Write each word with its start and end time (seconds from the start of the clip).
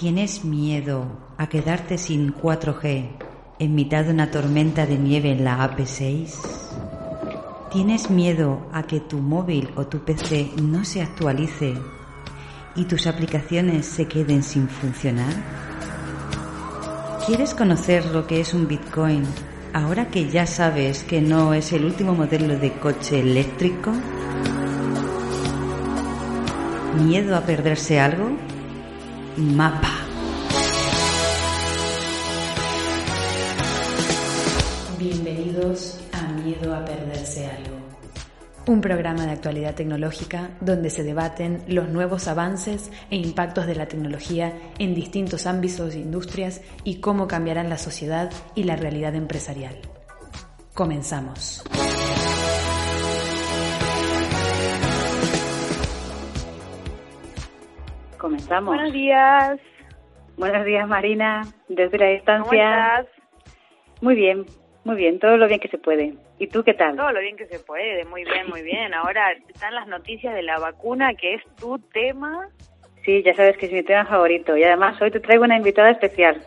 ¿Tienes 0.00 0.46
miedo 0.46 1.04
a 1.36 1.50
quedarte 1.50 1.98
sin 1.98 2.34
4G 2.34 3.10
en 3.58 3.74
mitad 3.74 4.02
de 4.06 4.12
una 4.12 4.30
tormenta 4.30 4.86
de 4.86 4.96
nieve 4.96 5.30
en 5.30 5.44
la 5.44 5.58
AP6? 5.58 6.38
¿Tienes 7.70 8.08
miedo 8.08 8.66
a 8.72 8.84
que 8.84 9.00
tu 9.00 9.18
móvil 9.18 9.68
o 9.76 9.88
tu 9.88 9.98
PC 9.98 10.52
no 10.62 10.86
se 10.86 11.02
actualice 11.02 11.74
y 12.74 12.84
tus 12.86 13.06
aplicaciones 13.06 13.84
se 13.84 14.08
queden 14.08 14.42
sin 14.42 14.70
funcionar? 14.70 15.34
¿Quieres 17.26 17.54
conocer 17.54 18.06
lo 18.06 18.26
que 18.26 18.40
es 18.40 18.54
un 18.54 18.66
Bitcoin 18.66 19.24
ahora 19.74 20.08
que 20.08 20.30
ya 20.30 20.46
sabes 20.46 21.04
que 21.04 21.20
no 21.20 21.52
es 21.52 21.74
el 21.74 21.84
último 21.84 22.14
modelo 22.14 22.58
de 22.58 22.72
coche 22.72 23.20
eléctrico? 23.20 23.92
¿Miedo 27.04 27.36
a 27.36 27.42
perderse 27.42 28.00
algo? 28.00 28.49
Mapa. 29.36 29.92
Bienvenidos 34.98 36.00
a 36.12 36.32
Miedo 36.32 36.74
a 36.74 36.84
Perderse 36.84 37.46
Algo, 37.46 37.76
un 38.66 38.80
programa 38.80 39.24
de 39.26 39.32
actualidad 39.32 39.74
tecnológica 39.74 40.50
donde 40.60 40.90
se 40.90 41.04
debaten 41.04 41.62
los 41.68 41.88
nuevos 41.88 42.26
avances 42.26 42.90
e 43.10 43.16
impactos 43.16 43.66
de 43.66 43.76
la 43.76 43.86
tecnología 43.86 44.52
en 44.78 44.94
distintos 44.94 45.46
ámbitos 45.46 45.94
e 45.94 46.00
industrias 46.00 46.60
y 46.82 46.96
cómo 46.96 47.28
cambiarán 47.28 47.68
la 47.68 47.78
sociedad 47.78 48.30
y 48.54 48.64
la 48.64 48.76
realidad 48.76 49.14
empresarial. 49.14 49.76
Comenzamos. 50.74 51.62
Comenzamos. 58.20 58.74
Buenos 58.74 58.92
días. 58.92 59.58
Buenos 60.36 60.64
días, 60.66 60.86
Marina, 60.86 61.42
desde 61.68 61.98
la 61.98 62.06
distancia. 62.06 62.42
¿Cómo 62.44 62.52
estás? 62.52 63.06
Muy 64.02 64.14
bien, 64.14 64.44
muy 64.84 64.96
bien, 64.96 65.18
todo 65.18 65.36
lo 65.36 65.46
bien 65.48 65.60
que 65.60 65.68
se 65.68 65.78
puede. 65.78 66.14
¿Y 66.38 66.46
tú 66.46 66.62
qué 66.62 66.74
tal? 66.74 66.96
Todo 66.96 67.12
lo 67.12 67.20
bien 67.20 67.36
que 67.36 67.46
se 67.46 67.58
puede, 67.58 68.04
muy 68.04 68.24
bien, 68.24 68.48
muy 68.48 68.62
bien. 68.62 68.94
Ahora 68.94 69.32
están 69.48 69.74
las 69.74 69.86
noticias 69.88 70.34
de 70.34 70.42
la 70.42 70.58
vacuna, 70.58 71.14
que 71.14 71.34
es 71.34 71.42
tu 71.56 71.78
tema. 71.78 72.48
Sí, 73.04 73.22
ya 73.22 73.34
sabes 73.34 73.56
que 73.56 73.66
es 73.66 73.72
mi 73.72 73.82
tema 73.82 74.04
favorito 74.06 74.56
y 74.56 74.64
además 74.64 75.00
hoy 75.00 75.10
te 75.10 75.20
traigo 75.20 75.44
una 75.44 75.56
invitada 75.56 75.90
especial. 75.90 76.42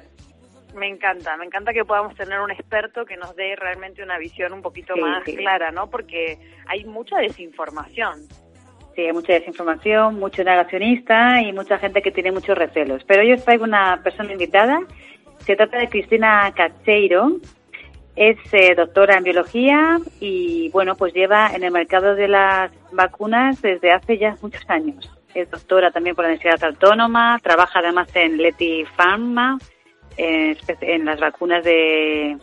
Me 0.75 0.87
encanta, 0.87 1.37
me 1.37 1.45
encanta 1.45 1.73
que 1.73 1.85
podamos 1.85 2.15
tener 2.15 2.39
un 2.39 2.49
experto 2.49 3.05
que 3.05 3.17
nos 3.17 3.35
dé 3.35 3.55
realmente 3.55 4.01
una 4.01 4.17
visión 4.17 4.53
un 4.53 4.61
poquito 4.63 4.95
Sí, 4.95 5.01
más 5.01 5.23
sí. 5.23 5.35
clara, 5.35 5.71
¿no? 5.71 5.87
Porque 5.89 6.37
hay 6.67 6.85
mucha 6.85 7.17
desinformación. 7.17 8.21
Sí, 8.95 9.01
hay 9.01 9.13
mucha 9.13 9.33
desinformación, 9.33 10.19
mucho 10.19 10.43
negacionista 10.43 11.41
y 11.41 11.51
mucha 11.51 11.79
gente 11.79 12.01
que 12.01 12.11
tiene 12.11 12.31
muchos 12.31 12.57
recelos. 12.57 13.03
Pero 13.05 13.23
yo 13.23 13.35
os 13.35 13.43
traigo 13.43 13.63
una 13.63 14.01
persona 14.03 14.31
invitada. 14.33 14.79
Se 15.39 15.55
trata 15.55 15.79
de 15.79 15.89
Cristina 15.89 16.51
Cacheiro. 16.55 17.37
Es 18.15 18.37
eh, 18.51 18.75
doctora 18.75 19.17
en 19.17 19.23
biología 19.23 19.97
y, 20.19 20.69
bueno, 20.69 20.95
pues 20.95 21.13
lleva 21.13 21.49
en 21.55 21.63
el 21.63 21.71
mercado 21.71 22.13
de 22.13 22.27
las 22.27 22.71
vacunas 22.91 23.59
desde 23.63 23.91
hace 23.91 24.19
ya 24.19 24.37
muchos 24.43 24.63
años. 24.69 25.11
Es 25.33 25.49
doctora 25.49 25.89
también 25.89 26.15
por 26.15 26.25
la 26.25 26.29
Universidad 26.29 26.63
Autónoma, 26.63 27.39
trabaja 27.41 27.79
además 27.79 28.07
en 28.15 28.37
Leti 28.37 28.85
Pharma, 28.95 29.57
en, 30.15 30.55
en 30.81 31.05
las 31.05 31.19
vacunas 31.19 31.63
de, 31.63 32.37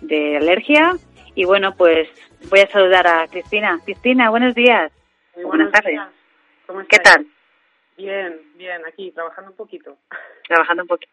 de 0.00 0.38
alergia. 0.38 0.94
Y 1.34 1.44
bueno, 1.44 1.74
pues 1.76 2.08
voy 2.48 2.60
a 2.60 2.70
saludar 2.70 3.06
a 3.06 3.26
Cristina. 3.26 3.78
Cristina, 3.84 4.30
buenos 4.30 4.54
días. 4.54 4.90
Muy 5.38 5.44
Buenas 5.46 5.72
tardes. 5.72 5.92
días. 5.92 6.08
¿Cómo 6.66 6.80
¿Qué 6.88 6.98
tal? 6.98 7.26
Bien, 7.96 8.40
bien, 8.56 8.82
aquí 8.86 9.12
trabajando 9.12 9.52
un 9.52 9.56
poquito. 9.56 9.96
Trabajando 10.48 10.82
un 10.82 10.88
poquito. 10.88 11.12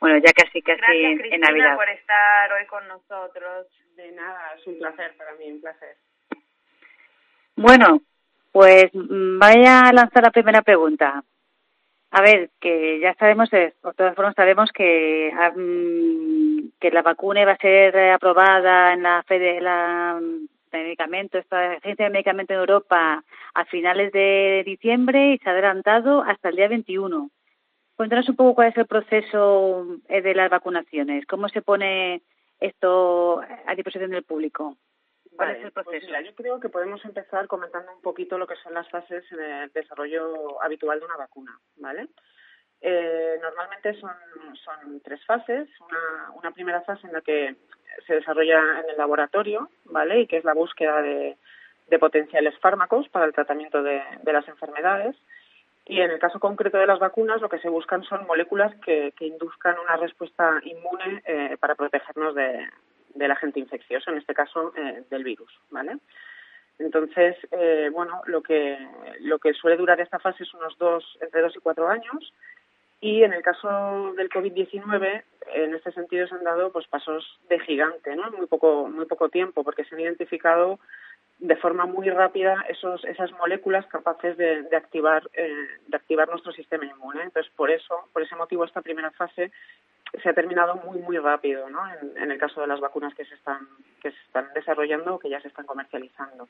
Bueno, 0.00 0.18
ya 0.18 0.32
casi, 0.32 0.62
casi 0.62 0.78
Gracias, 0.80 1.04
en, 1.12 1.18
Cristina, 1.18 1.34
en 1.48 1.54
Navidad. 1.54 1.76
por 1.76 1.88
estar 1.90 2.52
hoy 2.54 2.66
con 2.66 2.88
nosotros. 2.88 3.66
De 3.94 4.10
nada, 4.12 4.54
es 4.58 4.66
un 4.66 4.78
placer 4.78 5.14
para 5.18 5.34
mí, 5.34 5.50
un 5.52 5.60
placer. 5.60 5.96
Bueno, 7.56 8.00
pues 8.52 8.86
mm, 8.94 9.38
vaya 9.38 9.80
a 9.80 9.92
lanzar 9.92 10.22
la 10.22 10.30
primera 10.30 10.62
pregunta. 10.62 11.22
A 12.10 12.22
ver, 12.22 12.50
que 12.58 13.00
ya 13.00 13.14
sabemos, 13.14 13.52
eh, 13.52 13.74
por 13.82 13.94
todas 13.94 14.14
formas 14.14 14.34
sabemos 14.34 14.70
que 14.72 15.30
ah, 15.38 15.52
mm, 15.54 16.72
que 16.80 16.90
la 16.90 17.02
vacuna 17.02 17.44
va 17.44 17.52
a 17.52 17.56
ser 17.58 17.94
eh, 17.96 18.12
aprobada 18.12 18.94
en 18.94 19.02
la 19.02 19.22
Fede, 19.24 19.60
la 19.60 20.18
de 20.78 20.84
medicamento, 20.84 21.38
esta 21.38 21.72
agencia 21.72 22.06
de 22.06 22.10
medicamento 22.10 22.52
en 22.52 22.60
Europa 22.60 23.24
a 23.54 23.64
finales 23.66 24.12
de 24.12 24.62
diciembre 24.64 25.34
y 25.34 25.38
se 25.38 25.48
ha 25.48 25.52
adelantado 25.52 26.22
hasta 26.22 26.48
el 26.48 26.56
día 26.56 26.68
21. 26.68 27.30
Cuéntanos 27.96 28.28
un 28.28 28.36
poco 28.36 28.54
cuál 28.54 28.68
es 28.68 28.76
el 28.76 28.86
proceso 28.86 29.86
eh, 30.08 30.22
de 30.22 30.34
las 30.34 30.50
vacunaciones, 30.50 31.26
cómo 31.26 31.48
se 31.48 31.62
pone 31.62 32.22
esto 32.60 33.40
a 33.66 33.74
disposición 33.74 34.10
del 34.10 34.24
público. 34.24 34.76
¿Cuál 35.36 35.48
Vale, 35.48 35.58
es 35.60 35.64
el 35.66 35.72
pues 35.72 35.84
proceso? 35.84 36.06
mira, 36.06 36.20
yo 36.22 36.34
creo 36.34 36.60
que 36.60 36.68
podemos 36.68 37.04
empezar 37.04 37.46
comentando 37.46 37.92
un 37.92 38.02
poquito 38.02 38.38
lo 38.38 38.46
que 38.46 38.56
son 38.56 38.74
las 38.74 38.88
fases 38.90 39.24
en 39.32 39.40
el 39.40 39.72
desarrollo 39.72 40.62
habitual 40.62 41.00
de 41.00 41.06
una 41.06 41.16
vacuna, 41.16 41.58
¿vale? 41.76 42.08
Eh, 42.82 43.38
normalmente 43.40 43.94
son, 43.94 44.12
son 44.64 45.00
tres 45.00 45.24
fases. 45.24 45.68
Una, 45.80 46.30
una 46.34 46.50
primera 46.50 46.80
fase 46.82 47.06
en 47.06 47.12
la 47.12 47.20
que 47.20 47.54
se 48.06 48.14
desarrolla 48.14 48.80
en 48.80 48.90
el 48.90 48.96
laboratorio, 48.96 49.68
¿vale? 49.84 50.20
Y 50.20 50.26
que 50.26 50.38
es 50.38 50.44
la 50.44 50.54
búsqueda 50.54 51.00
de, 51.00 51.36
de 51.88 51.98
potenciales 51.98 52.58
fármacos 52.58 53.08
para 53.08 53.26
el 53.26 53.32
tratamiento 53.32 53.82
de, 53.82 54.02
de 54.22 54.32
las 54.32 54.46
enfermedades. 54.48 55.16
Y 55.84 56.00
en 56.00 56.10
el 56.10 56.18
caso 56.18 56.38
concreto 56.38 56.78
de 56.78 56.86
las 56.86 57.00
vacunas, 57.00 57.40
lo 57.40 57.48
que 57.48 57.58
se 57.58 57.68
buscan 57.68 58.04
son 58.04 58.26
moléculas 58.26 58.74
que, 58.84 59.12
que 59.16 59.26
induzcan 59.26 59.76
una 59.78 59.96
respuesta 59.96 60.60
inmune 60.62 61.22
eh, 61.24 61.56
para 61.58 61.74
protegernos 61.74 62.34
de, 62.34 62.68
del 63.14 63.30
agente 63.30 63.58
infeccioso, 63.58 64.10
en 64.10 64.18
este 64.18 64.32
caso 64.32 64.72
eh, 64.76 65.02
del 65.10 65.24
virus, 65.24 65.52
¿vale? 65.70 65.98
Entonces, 66.78 67.36
eh, 67.50 67.90
bueno, 67.92 68.22
lo 68.26 68.42
que 68.42 68.78
lo 69.20 69.38
que 69.38 69.52
suele 69.54 69.76
durar 69.76 70.00
esta 70.00 70.18
fase 70.18 70.44
es 70.44 70.54
unos 70.54 70.78
dos, 70.78 71.18
entre 71.20 71.42
dos 71.42 71.54
y 71.54 71.60
cuatro 71.60 71.88
años, 71.88 72.32
y 73.02 73.24
en 73.24 73.32
el 73.32 73.42
caso 73.42 74.14
del 74.16 74.30
COVID-19, 74.30 75.24
en 75.54 75.74
este 75.74 75.90
sentido 75.90 76.28
se 76.28 76.36
han 76.36 76.44
dado 76.44 76.70
pues 76.70 76.86
pasos 76.86 77.40
de 77.48 77.58
gigante, 77.58 78.14
¿no? 78.14 78.30
Muy 78.30 78.46
poco 78.46 78.88
muy 78.88 79.06
poco 79.06 79.28
tiempo, 79.28 79.64
porque 79.64 79.84
se 79.84 79.96
han 79.96 80.00
identificado 80.00 80.78
de 81.40 81.56
forma 81.56 81.84
muy 81.84 82.08
rápida 82.10 82.64
esos 82.68 83.04
esas 83.04 83.32
moléculas 83.32 83.84
capaces 83.86 84.36
de, 84.36 84.62
de 84.62 84.76
activar 84.76 85.28
eh, 85.32 85.66
de 85.88 85.96
activar 85.96 86.28
nuestro 86.28 86.52
sistema 86.52 86.86
inmune. 86.86 87.24
Entonces, 87.24 87.52
por 87.56 87.72
eso, 87.72 88.08
por 88.12 88.22
ese 88.22 88.36
motivo, 88.36 88.64
esta 88.64 88.82
primera 88.82 89.10
fase 89.10 89.50
se 90.22 90.28
ha 90.28 90.32
terminado 90.32 90.76
muy 90.76 91.00
muy 91.00 91.18
rápido, 91.18 91.68
¿no? 91.68 91.80
En, 91.94 92.16
en 92.16 92.30
el 92.30 92.38
caso 92.38 92.60
de 92.60 92.68
las 92.68 92.78
vacunas 92.78 93.16
que 93.16 93.24
se 93.24 93.34
están 93.34 93.66
que 94.00 94.12
se 94.12 94.20
están 94.26 94.46
desarrollando 94.54 95.16
o 95.16 95.18
que 95.18 95.28
ya 95.28 95.40
se 95.40 95.48
están 95.48 95.66
comercializando. 95.66 96.48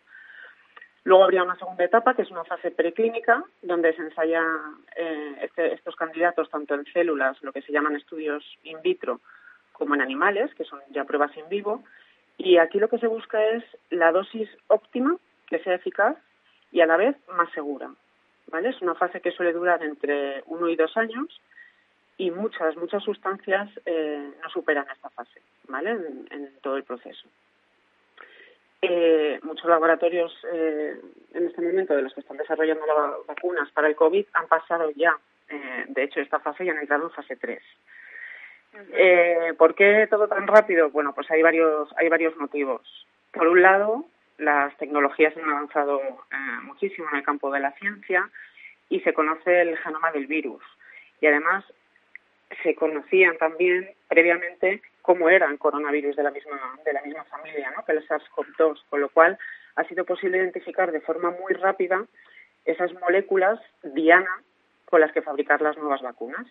Luego 1.04 1.24
habría 1.24 1.42
una 1.42 1.56
segunda 1.56 1.84
etapa, 1.84 2.14
que 2.14 2.22
es 2.22 2.30
una 2.30 2.44
fase 2.44 2.70
preclínica, 2.70 3.42
donde 3.62 3.92
se 3.94 4.02
ensaya 4.02 4.42
eh, 4.96 5.36
este- 5.42 5.74
estos 5.74 5.96
candidatos 5.96 6.48
tanto 6.48 6.74
en 6.74 6.84
células, 6.92 7.42
lo 7.42 7.52
que 7.52 7.62
se 7.62 7.72
llaman 7.72 7.96
estudios 7.96 8.44
in 8.62 8.80
vitro, 8.82 9.20
como 9.72 9.94
en 9.94 10.00
animales, 10.00 10.54
que 10.54 10.64
son 10.64 10.80
ya 10.90 11.04
pruebas 11.04 11.36
in 11.36 11.48
vivo. 11.48 11.82
Y 12.38 12.58
aquí 12.58 12.78
lo 12.78 12.88
que 12.88 12.98
se 12.98 13.08
busca 13.08 13.44
es 13.44 13.64
la 13.90 14.12
dosis 14.12 14.48
óptima, 14.68 15.16
que 15.48 15.58
sea 15.58 15.74
eficaz 15.74 16.16
y 16.70 16.80
a 16.80 16.86
la 16.86 16.96
vez 16.96 17.16
más 17.36 17.50
segura. 17.52 17.90
¿vale? 18.46 18.68
Es 18.68 18.80
una 18.80 18.94
fase 18.94 19.20
que 19.20 19.32
suele 19.32 19.52
durar 19.52 19.82
entre 19.82 20.42
uno 20.46 20.68
y 20.68 20.76
dos 20.76 20.96
años 20.96 21.40
y 22.16 22.30
muchas, 22.30 22.76
muchas 22.76 23.02
sustancias 23.02 23.68
eh, 23.86 24.30
no 24.42 24.48
superan 24.50 24.86
esta 24.92 25.10
fase, 25.10 25.40
¿vale? 25.68 25.90
En, 25.90 26.28
en 26.30 26.60
todo 26.60 26.76
el 26.76 26.84
proceso. 26.84 27.26
Eh, 28.84 29.38
muchos 29.44 29.66
laboratorios 29.66 30.36
eh, 30.52 31.00
en 31.34 31.46
este 31.46 31.62
momento 31.62 31.94
de 31.94 32.02
los 32.02 32.12
que 32.12 32.20
están 32.20 32.36
desarrollando 32.36 32.84
las 32.84 33.26
vacunas 33.28 33.70
para 33.70 33.86
el 33.86 33.94
COVID 33.94 34.26
han 34.34 34.48
pasado 34.48 34.90
ya, 34.96 35.16
eh, 35.48 35.84
de 35.86 36.02
hecho, 36.02 36.20
esta 36.20 36.40
fase 36.40 36.64
y 36.64 36.68
han 36.68 36.78
entrado 36.78 37.04
en 37.04 37.10
fase 37.12 37.36
3. 37.36 37.62
Eh, 38.92 39.54
¿Por 39.56 39.76
qué 39.76 40.06
todo 40.10 40.26
tan 40.26 40.48
rápido? 40.48 40.90
Bueno, 40.90 41.14
pues 41.14 41.30
hay 41.30 41.42
varios, 41.42 41.90
hay 41.96 42.08
varios 42.08 42.36
motivos. 42.36 43.06
Por 43.32 43.46
un 43.46 43.62
lado, 43.62 44.04
las 44.38 44.76
tecnologías 44.78 45.36
han 45.36 45.48
avanzado 45.48 46.00
eh, 46.00 46.36
muchísimo 46.62 47.08
en 47.12 47.18
el 47.18 47.22
campo 47.22 47.52
de 47.52 47.60
la 47.60 47.72
ciencia 47.72 48.28
y 48.88 49.00
se 49.00 49.14
conoce 49.14 49.62
el 49.62 49.78
genoma 49.78 50.10
del 50.10 50.26
virus. 50.26 50.62
Y 51.20 51.26
además 51.26 51.64
se 52.62 52.74
conocían 52.74 53.36
también 53.38 53.90
previamente 54.08 54.82
cómo 55.02 55.28
eran 55.28 55.58
coronavirus 55.58 56.16
de 56.16 56.22
la 56.22 56.30
misma, 56.30 56.78
de 56.84 56.92
la 56.92 57.02
misma 57.02 57.24
familia, 57.24 57.72
¿no? 57.76 57.84
que 57.84 57.92
el 57.92 58.06
SARS-CoV-2, 58.08 58.84
con 58.88 59.00
lo 59.00 59.08
cual 59.10 59.38
ha 59.76 59.84
sido 59.84 60.04
posible 60.04 60.38
identificar 60.38 60.92
de 60.92 61.00
forma 61.00 61.30
muy 61.30 61.52
rápida 61.54 62.04
esas 62.64 62.92
moléculas 62.94 63.60
diana 63.82 64.42
con 64.84 65.00
las 65.00 65.12
que 65.12 65.22
fabricar 65.22 65.60
las 65.60 65.76
nuevas 65.76 66.02
vacunas. 66.02 66.46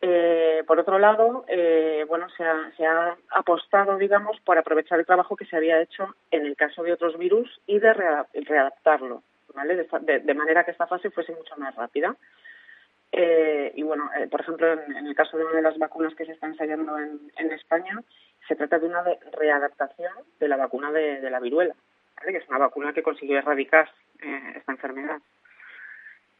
Eh, 0.00 0.62
por 0.66 0.78
otro 0.78 0.98
lado, 0.98 1.44
eh, 1.48 2.04
bueno, 2.06 2.28
se 2.36 2.44
ha, 2.44 2.70
se 2.76 2.84
ha, 2.84 3.16
apostado, 3.30 3.96
digamos, 3.96 4.38
por 4.40 4.58
aprovechar 4.58 4.98
el 4.98 5.06
trabajo 5.06 5.34
que 5.34 5.46
se 5.46 5.56
había 5.56 5.80
hecho 5.80 6.14
en 6.30 6.44
el 6.44 6.56
caso 6.56 6.82
de 6.82 6.92
otros 6.92 7.16
virus 7.16 7.60
y 7.66 7.78
de 7.78 7.92
readaptarlo, 7.94 9.22
¿vale? 9.54 9.76
De, 9.76 10.34
manera 10.34 10.64
que 10.64 10.72
esta 10.72 10.86
fase 10.86 11.10
fuese 11.10 11.32
mucho 11.32 11.56
más 11.56 11.74
rápida. 11.74 12.14
Eh, 13.16 13.70
y 13.76 13.82
bueno, 13.84 14.10
eh, 14.18 14.26
por 14.26 14.40
ejemplo, 14.40 14.72
en, 14.72 15.06
el 15.06 15.14
caso 15.14 15.36
de 15.36 15.44
una 15.44 15.54
de 15.54 15.62
las 15.62 15.78
vacunas 15.78 16.14
que 16.16 16.26
se 16.26 16.32
están 16.32 16.50
ensayando 16.50 16.98
en, 16.98 17.30
en 17.36 17.52
España, 17.52 18.02
se 18.48 18.56
trata 18.56 18.80
de 18.80 18.86
una 18.86 19.04
readaptación 19.32 20.12
de 20.40 20.48
la 20.48 20.56
vacuna 20.56 20.90
de, 20.90 21.20
de 21.20 21.30
la 21.30 21.38
viruela, 21.38 21.76
que 22.20 22.36
es 22.36 22.48
una 22.48 22.58
vacuna 22.58 22.92
que 22.92 23.04
consiguió 23.04 23.38
erradicar 23.38 23.88
eh, 24.20 24.54
esta 24.56 24.72
enfermedad. 24.72 25.20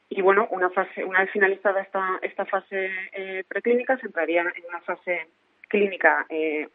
Y 0.09 0.21
bueno, 0.21 0.49
una 0.51 0.69
fase, 0.71 1.05
una 1.05 1.21
vez 1.21 1.31
finalizada 1.31 1.81
esta, 1.81 2.19
esta 2.23 2.45
fase 2.45 2.91
eh, 3.13 3.45
preclínica, 3.47 3.97
se 3.99 4.07
entraría 4.07 4.43
en 4.43 4.65
una 4.69 4.81
fase 4.81 5.29
clínica 5.69 6.27
1, 6.29 6.31
eh, 6.31 6.69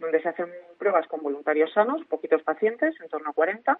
donde 0.00 0.20
se 0.20 0.30
hacen 0.30 0.48
pruebas 0.78 1.06
con 1.06 1.22
voluntarios 1.22 1.72
sanos, 1.72 2.04
poquitos 2.06 2.42
pacientes, 2.42 3.00
en 3.00 3.08
torno 3.08 3.30
a 3.30 3.34
40, 3.34 3.78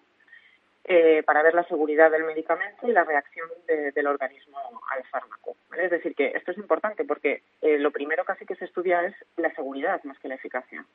eh, 0.89 1.21
para 1.23 1.43
ver 1.43 1.53
la 1.53 1.65
seguridad 1.65 2.09
del 2.09 2.23
medicamento 2.23 2.87
y 2.87 2.93
la 2.93 3.03
reacción 3.03 3.49
del 3.67 4.07
organismo 4.07 4.57
al 4.89 5.03
fármaco. 5.05 5.57
Es 5.77 5.91
decir, 5.91 6.15
que 6.15 6.27
esto 6.27 6.51
es 6.51 6.57
importante 6.57 7.03
porque 7.03 7.43
eh, 7.61 7.77
lo 7.77 7.91
primero 7.91 8.23
casi 8.23 8.45
que 8.45 8.55
se 8.55 8.63
estudia 8.63 9.05
es 9.05 9.13
la 9.35 9.53
seguridad 9.53 10.01
más 10.05 10.17
que 10.19 10.29
la 10.29 10.35
eficacia. 10.35 10.85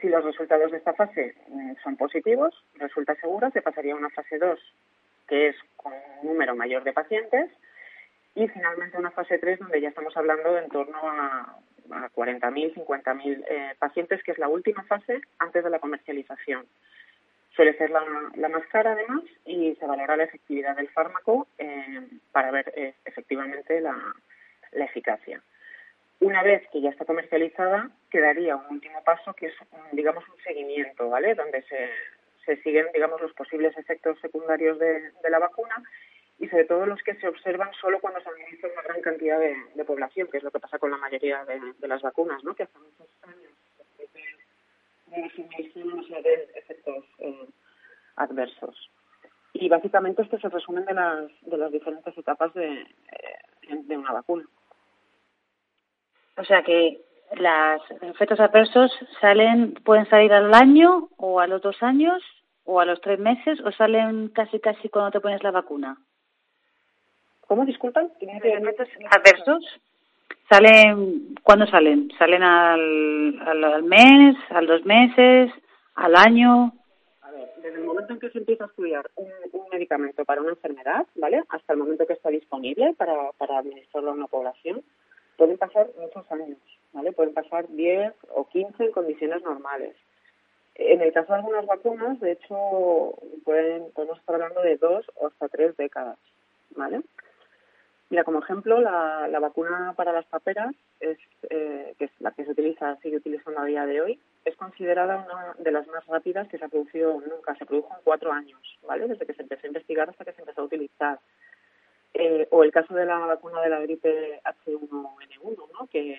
Si 0.00 0.08
los 0.08 0.24
resultados 0.24 0.70
de 0.70 0.78
esta 0.78 0.94
fase 0.94 1.34
mm, 1.48 1.72
son 1.82 1.96
positivos, 1.96 2.54
resulta 2.76 3.16
seguro, 3.16 3.50
se 3.50 3.62
pasaría 3.62 3.94
a 3.94 3.96
una 3.96 4.10
fase 4.10 4.38
2, 4.38 4.60
que 5.26 5.48
es 5.48 5.56
con 5.76 5.92
un 5.92 6.28
número 6.28 6.54
mayor 6.54 6.84
de 6.84 6.92
pacientes, 6.92 7.50
y 8.36 8.46
finalmente 8.46 8.96
una 8.96 9.10
fase 9.10 9.38
3 9.38 9.58
donde 9.58 9.80
ya 9.80 9.88
estamos 9.88 10.16
hablando 10.16 10.52
de 10.52 10.62
en 10.62 10.70
torno 10.70 10.98
a, 11.02 11.58
a 11.90 12.10
40.000, 12.12 12.74
50.000 12.74 13.44
eh, 13.50 13.74
pacientes, 13.80 14.22
que 14.22 14.30
es 14.30 14.38
la 14.38 14.48
última 14.48 14.84
fase 14.84 15.20
antes 15.40 15.64
de 15.64 15.70
la 15.70 15.80
comercialización. 15.80 16.64
Suele 17.54 17.76
ser 17.76 17.90
la, 17.90 18.02
la 18.34 18.48
más 18.48 18.66
cara 18.68 18.92
además 18.92 19.22
y 19.44 19.74
se 19.74 19.86
valora 19.86 20.16
la 20.16 20.24
efectividad 20.24 20.74
del 20.76 20.88
fármaco 20.88 21.48
eh, 21.58 22.08
para 22.32 22.50
ver 22.50 22.72
eh, 22.76 22.94
efectivamente 23.04 23.80
la, 23.80 23.96
la 24.72 24.84
eficacia. 24.84 25.42
Una 26.20 26.42
vez 26.42 26.66
que 26.70 26.80
ya 26.80 26.90
está 26.90 27.04
comercializada, 27.04 27.90
quedaría 28.08 28.56
un 28.56 28.66
último 28.70 29.02
paso 29.04 29.34
que 29.34 29.46
es, 29.46 29.54
digamos, 29.90 30.26
un 30.28 30.40
seguimiento, 30.44 31.10
¿vale? 31.10 31.34
Donde 31.34 31.62
se, 31.62 31.90
se 32.46 32.62
siguen, 32.62 32.86
digamos, 32.94 33.20
los 33.20 33.32
posibles 33.32 33.76
efectos 33.76 34.18
secundarios 34.20 34.78
de, 34.78 35.10
de, 35.10 35.30
la 35.30 35.40
vacuna 35.40 35.82
y 36.38 36.48
sobre 36.48 36.64
todo 36.64 36.86
los 36.86 37.02
que 37.02 37.16
se 37.16 37.28
observan 37.28 37.72
solo 37.74 38.00
cuando 38.00 38.20
se 38.20 38.28
administra 38.28 38.70
una 38.72 38.82
gran 38.82 39.02
cantidad 39.02 39.38
de, 39.38 39.56
de 39.74 39.84
población, 39.84 40.28
que 40.30 40.38
es 40.38 40.44
lo 40.44 40.52
que 40.52 40.60
pasa 40.60 40.78
con 40.78 40.90
la 40.90 40.96
mayoría 40.96 41.44
de, 41.44 41.60
de 41.78 41.88
las 41.88 42.00
vacunas, 42.00 42.42
¿no? 42.44 42.54
Que 42.54 42.62
hace 42.62 42.78
muchos 42.78 43.08
años 43.22 43.52
de 45.12 45.84
no 45.84 46.02
se 46.04 46.20
ven 46.20 46.40
efectos 46.54 47.04
eh, 47.18 47.48
adversos. 48.16 48.90
Y 49.54 49.68
básicamente 49.68 50.22
esto 50.22 50.36
es 50.36 50.44
el 50.44 50.50
resumen 50.50 50.84
de 50.86 50.94
las, 50.94 51.30
de 51.42 51.56
las 51.56 51.70
diferentes 51.70 52.16
etapas 52.16 52.52
de, 52.54 52.80
eh, 52.80 52.86
de 53.68 53.96
una 53.96 54.12
vacuna. 54.12 54.44
O 56.36 56.44
sea 56.44 56.62
que 56.62 57.00
los 57.36 58.02
efectos 58.02 58.40
adversos 58.40 58.90
salen, 59.20 59.74
pueden 59.84 60.08
salir 60.08 60.32
al 60.32 60.52
año 60.54 61.08
o 61.16 61.40
a 61.40 61.46
los 61.46 61.62
dos 61.62 61.82
años 61.82 62.22
o 62.64 62.80
a 62.80 62.84
los 62.84 63.00
tres 63.00 63.18
meses 63.18 63.60
o 63.60 63.72
salen 63.72 64.28
casi 64.28 64.60
casi 64.60 64.88
cuando 64.88 65.10
te 65.10 65.20
pones 65.20 65.42
la 65.42 65.50
vacuna. 65.50 65.98
¿Cómo? 67.42 67.66
Disculpan. 67.66 68.10
¿Los 68.20 68.44
efectos 68.44 68.88
adversos 69.10 69.80
salen, 70.48 71.31
¿cuándo 71.42 71.66
salen? 71.66 72.10
¿Salen 72.18 72.42
al, 72.42 73.40
al, 73.46 73.82
mes, 73.82 74.36
al 74.50 74.66
dos 74.66 74.84
meses, 74.84 75.50
al 75.94 76.16
año? 76.16 76.72
A 77.22 77.30
ver, 77.30 77.48
desde 77.62 77.78
el 77.78 77.84
momento 77.84 78.12
en 78.12 78.20
que 78.20 78.30
se 78.30 78.38
empieza 78.38 78.64
a 78.64 78.68
estudiar 78.68 79.10
un, 79.16 79.28
un 79.52 79.68
medicamento 79.70 80.24
para 80.24 80.40
una 80.40 80.50
enfermedad, 80.50 81.06
¿vale? 81.16 81.42
Hasta 81.48 81.72
el 81.72 81.78
momento 81.78 82.06
que 82.06 82.14
está 82.14 82.30
disponible 82.30 82.94
para, 82.96 83.32
para 83.38 83.58
administrarlo 83.58 84.10
a 84.10 84.14
una 84.14 84.26
población, 84.26 84.82
pueden 85.36 85.58
pasar 85.58 85.88
muchos 85.98 86.30
años, 86.30 86.58
¿vale? 86.92 87.12
Pueden 87.12 87.34
pasar 87.34 87.68
10 87.68 88.12
o 88.34 88.48
15 88.48 88.84
en 88.84 88.92
condiciones 88.92 89.42
normales. 89.42 89.96
En 90.74 91.02
el 91.02 91.12
caso 91.12 91.32
de 91.32 91.38
algunas 91.40 91.66
vacunas, 91.66 92.18
de 92.20 92.32
hecho, 92.32 93.14
pueden, 93.44 93.92
podemos 93.92 94.18
estar 94.18 94.36
hablando 94.36 94.62
de 94.62 94.76
dos 94.78 95.04
o 95.16 95.26
hasta 95.26 95.48
tres 95.48 95.76
décadas, 95.76 96.18
¿vale? 96.76 97.02
Mira, 98.12 98.24
como 98.24 98.40
ejemplo, 98.40 98.78
la, 98.78 99.26
la 99.26 99.40
vacuna 99.40 99.94
para 99.96 100.12
las 100.12 100.26
paperas, 100.26 100.74
es, 101.00 101.16
eh, 101.48 101.94
que 101.98 102.04
es 102.04 102.10
la 102.20 102.30
que 102.32 102.44
se 102.44 102.50
utiliza, 102.50 102.96
sigue 102.96 103.16
utilizando 103.16 103.58
a 103.58 103.64
día 103.64 103.86
de 103.86 104.02
hoy, 104.02 104.20
es 104.44 104.54
considerada 104.56 105.24
una 105.24 105.54
de 105.58 105.72
las 105.72 105.86
más 105.86 106.06
rápidas 106.06 106.46
que 106.48 106.58
se 106.58 106.64
ha 106.66 106.68
producido 106.68 107.22
nunca. 107.22 107.54
Se 107.56 107.64
produjo 107.64 107.88
en 107.96 108.04
cuatro 108.04 108.30
años, 108.30 108.60
¿vale? 108.86 109.08
Desde 109.08 109.24
que 109.24 109.32
se 109.32 109.40
empezó 109.40 109.64
a 109.64 109.68
investigar 109.68 110.10
hasta 110.10 110.26
que 110.26 110.34
se 110.34 110.42
empezó 110.42 110.60
a 110.60 110.64
utilizar. 110.64 111.20
Eh, 112.12 112.46
o 112.50 112.62
el 112.62 112.70
caso 112.70 112.92
de 112.92 113.06
la 113.06 113.16
vacuna 113.16 113.62
de 113.62 113.70
la 113.70 113.80
gripe 113.80 114.42
H1N1, 114.44 115.56
¿no? 115.72 115.86
que, 115.86 116.18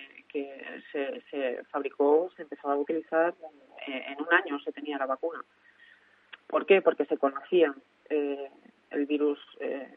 se, 0.90 1.22
se 1.30 1.62
fabricó, 1.70 2.28
se 2.34 2.42
empezó 2.42 2.72
a 2.72 2.76
utilizar 2.76 3.34
eh, 3.86 4.04
en 4.08 4.20
un 4.20 4.34
año 4.34 4.58
se 4.58 4.72
tenía 4.72 4.98
la 4.98 5.06
vacuna. 5.06 5.44
¿Por 6.48 6.66
qué? 6.66 6.82
Porque 6.82 7.04
se 7.04 7.18
conocía 7.18 7.72
eh, 8.10 8.50
el 8.90 9.06
virus, 9.06 9.38
eh, 9.60 9.88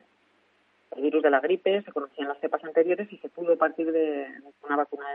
el 0.96 1.02
virus 1.02 1.24
de 1.24 1.30
la 1.30 1.40
gripe, 1.40 1.82
se 1.82 1.92
conocían 1.92 2.28
las 2.28 2.40
cepas 2.40 2.64
anteriores 2.64 3.12
y 3.12 3.18
se 3.18 3.30
pudo 3.30 3.58
partir 3.58 3.92
de 3.92 4.28
una 4.64 4.78
vacuna 4.78 5.06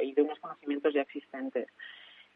y 0.00 0.12
de 0.12 0.22
unos 0.22 0.38
conocimientos 0.38 0.94
ya 0.94 1.02
existentes. 1.02 1.68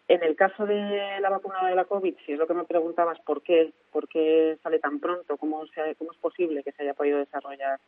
En 0.08 0.22
el 0.22 0.36
caso 0.36 0.66
de 0.66 1.20
la 1.20 1.30
vacuna 1.30 1.66
de 1.68 1.74
la 1.74 1.84
COVID, 1.84 2.14
si 2.26 2.32
es 2.32 2.38
lo 2.38 2.46
que 2.46 2.54
me 2.54 2.64
preguntabas, 2.64 3.18
¿por 3.20 3.42
qué, 3.42 3.72
por 3.92 4.08
qué 4.08 4.58
sale 4.62 4.78
tan 4.78 5.00
pronto? 5.00 5.36
¿Cómo, 5.36 5.64
se, 5.68 5.94
¿Cómo 5.94 6.12
es 6.12 6.18
posible 6.18 6.62
que 6.62 6.72
se 6.72 6.82
haya 6.82 6.94
podido 6.94 7.18
desarrollar 7.18 7.78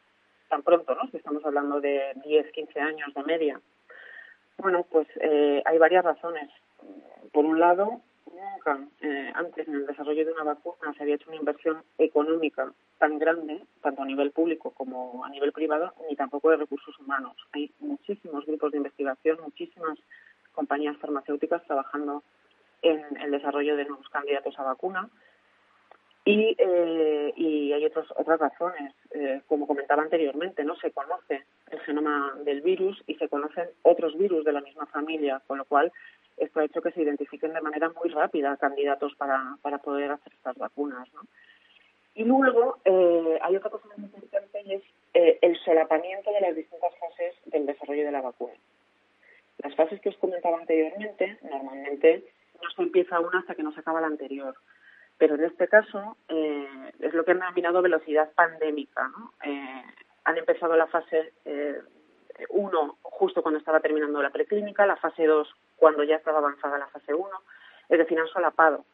tan 0.49 0.63
pronto? 0.63 0.95
¿no? 0.95 1.11
Si 1.11 1.17
estamos 1.17 1.45
hablando 1.45 1.81
de 1.81 2.13
10, 2.25 2.53
15 2.53 2.81
años 2.81 3.13
de 3.15 3.23
media. 3.25 3.61
Bueno, 4.59 4.87
pues 4.89 5.09
eh, 5.21 5.63
hay 5.67 5.79
varias 5.79 6.05
razones. 6.05 6.49
Por 7.33 7.45
un 7.45 7.59
lado, 7.59 8.01
nunca 8.27 8.79
eh, 9.01 9.33
antes 9.35 9.67
en 9.69 9.75
el 9.75 9.87
desarrollo 9.87 10.25
de 10.25 10.33
una 10.33 10.45
vacuna 10.45 10.93
se 10.97 11.03
había 11.03 11.17
hecho 11.17 11.31
una 11.31 11.39
inversión 11.39 11.83
económica 11.99 12.73
tan 12.99 13.19
grande, 13.19 13.63
tanto 13.83 14.03
a 14.03 14.07
nivel 14.07 14.31
público 14.31 14.71
como 14.71 15.25
a 15.25 15.29
nivel 15.29 15.53
privado, 15.53 15.93
ni 16.09 16.17
tampoco 16.17 16.51
de 16.51 16.57
recursos 16.57 16.99
humanos. 16.99 17.37
Hay 17.53 17.73
muchísimos 17.81 18.47
grupos 18.47 18.73
de 18.73 18.79
investigación, 18.79 19.39
muchísimas 19.43 19.99
compañías 20.53 20.97
farmacéuticas 20.99 21.65
trabajando 21.65 22.23
en 22.83 23.03
el 23.21 23.31
desarrollo 23.31 23.77
de 23.77 23.85
nuevos 23.87 24.09
candidatos 24.09 24.59
a 24.59 24.63
vacuna. 24.63 25.09
Y, 26.27 26.57
eh, 26.57 27.35
y 27.37 27.73
hay 27.73 27.85
otros, 27.85 28.07
otras 28.17 28.41
razones, 28.41 28.95
eh, 29.11 29.43
como 29.47 29.67
comentaba 29.67 30.03
anteriormente, 30.03 30.65
no 30.65 30.75
se 30.77 30.91
conoce 30.91 31.45
el 31.71 31.81
genoma 31.81 32.35
del 32.45 32.63
virus 32.63 33.03
y 33.07 33.15
se 33.17 33.29
conocen 33.29 33.69
otros 33.83 34.17
virus 34.17 34.43
de 34.45 34.53
la 34.53 34.63
misma 34.63 34.87
familia, 34.87 35.43
con 35.47 35.59
lo 35.59 35.67
cual 35.67 35.93
esto 36.37 36.61
ha 36.61 36.65
hecho 36.65 36.83
que 36.83 36.93
se 36.93 37.03
identifiquen 37.03 37.53
de 37.53 37.61
manera 37.61 37.91
muy 37.91 38.11
rápida 38.11 38.57
candidatos 38.57 39.15
para, 39.17 39.57
para 39.63 39.79
poder 39.79 40.11
hacer 40.11 40.33
estas 40.33 40.57
vacunas. 40.57 41.13
¿no? 41.15 41.23
Y 42.15 42.25
luego 42.25 42.79
eh, 42.85 43.39
hay 43.43 43.57
otra 43.57 43.71
cosa 43.71 43.89
muy 43.97 44.07
importante 44.07 44.63
y 44.65 44.75
es 44.75 44.83
eh, 45.15 45.39
el 45.43 45.59
solapamiento 45.61 46.33
de 46.33 46.41
las 46.41 46.55
distintas 46.55 46.93
fases 46.99 47.35
del 47.47 47.67
desarrollo 47.67 48.05
de 48.05 48.13
la 48.13 48.21
vacuna. 48.21 48.55
Las 49.59 49.75
fases 49.75 50.01
que 50.01 50.11
os 50.11 50.19
comentaba 50.19 50.59
anteriormente, 50.59 51.39
normalmente 51.43 52.25
no 52.63 52.71
se 52.71 52.83
empieza 52.83 53.21
una 53.21 53.41
hasta 53.41 53.55
que 53.55 53.63
no 53.63 53.73
se 53.73 53.81
acaba 53.81 54.01
la 54.01 54.09
anterior. 54.09 54.55
Pero 55.19 55.37
en 55.37 55.45
este 55.45 55.69
caso 55.69 56.17
eh, 56.29 56.93
es 57.01 57.15
lo 57.15 57.25
que 57.25 57.33
han 57.33 57.41
denominado 57.41 57.83
velocidad 57.83 58.33
pandémica. 58.33 59.09
¿no? 59.09 59.33
Eh, 59.45 59.83
han 60.25 60.39
empezado 60.39 60.77
la 60.77 60.87
fase 60.87 61.33
1 61.45 62.83
eh, 62.83 62.97
justo 63.03 63.43
cuando 63.43 63.59
estaba 63.59 63.81
terminando 63.81 64.23
la 64.23 64.31
preclínica, 64.31 64.87
la 64.87 64.97
fase 64.97 65.27
2 65.27 65.49
cuando 65.85 66.03
ya 66.03 66.17
estaba 66.17 66.39
avanzada 66.39 66.79
la 66.79 66.87
fase 66.87 67.13
1. 67.13 67.29
Es 67.91 67.99
decir, 67.99 68.19
han 68.19 68.27
solapado 68.29 68.87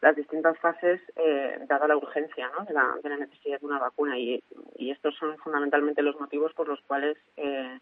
las 0.00 0.16
distintas 0.16 0.58
fases 0.60 0.98
eh, 1.14 1.58
dada 1.68 1.86
la 1.86 1.94
urgencia 1.94 2.50
¿no? 2.58 2.64
de, 2.64 2.72
la, 2.72 2.96
de 3.02 3.08
la 3.10 3.18
necesidad 3.18 3.60
de 3.60 3.66
una 3.66 3.78
vacuna. 3.78 4.16
Y, 4.16 4.42
y 4.76 4.90
estos 4.90 5.14
son 5.16 5.36
fundamentalmente 5.36 6.00
los 6.00 6.18
motivos 6.18 6.54
por 6.54 6.66
los 6.66 6.80
cuales 6.86 7.18
eh, 7.36 7.78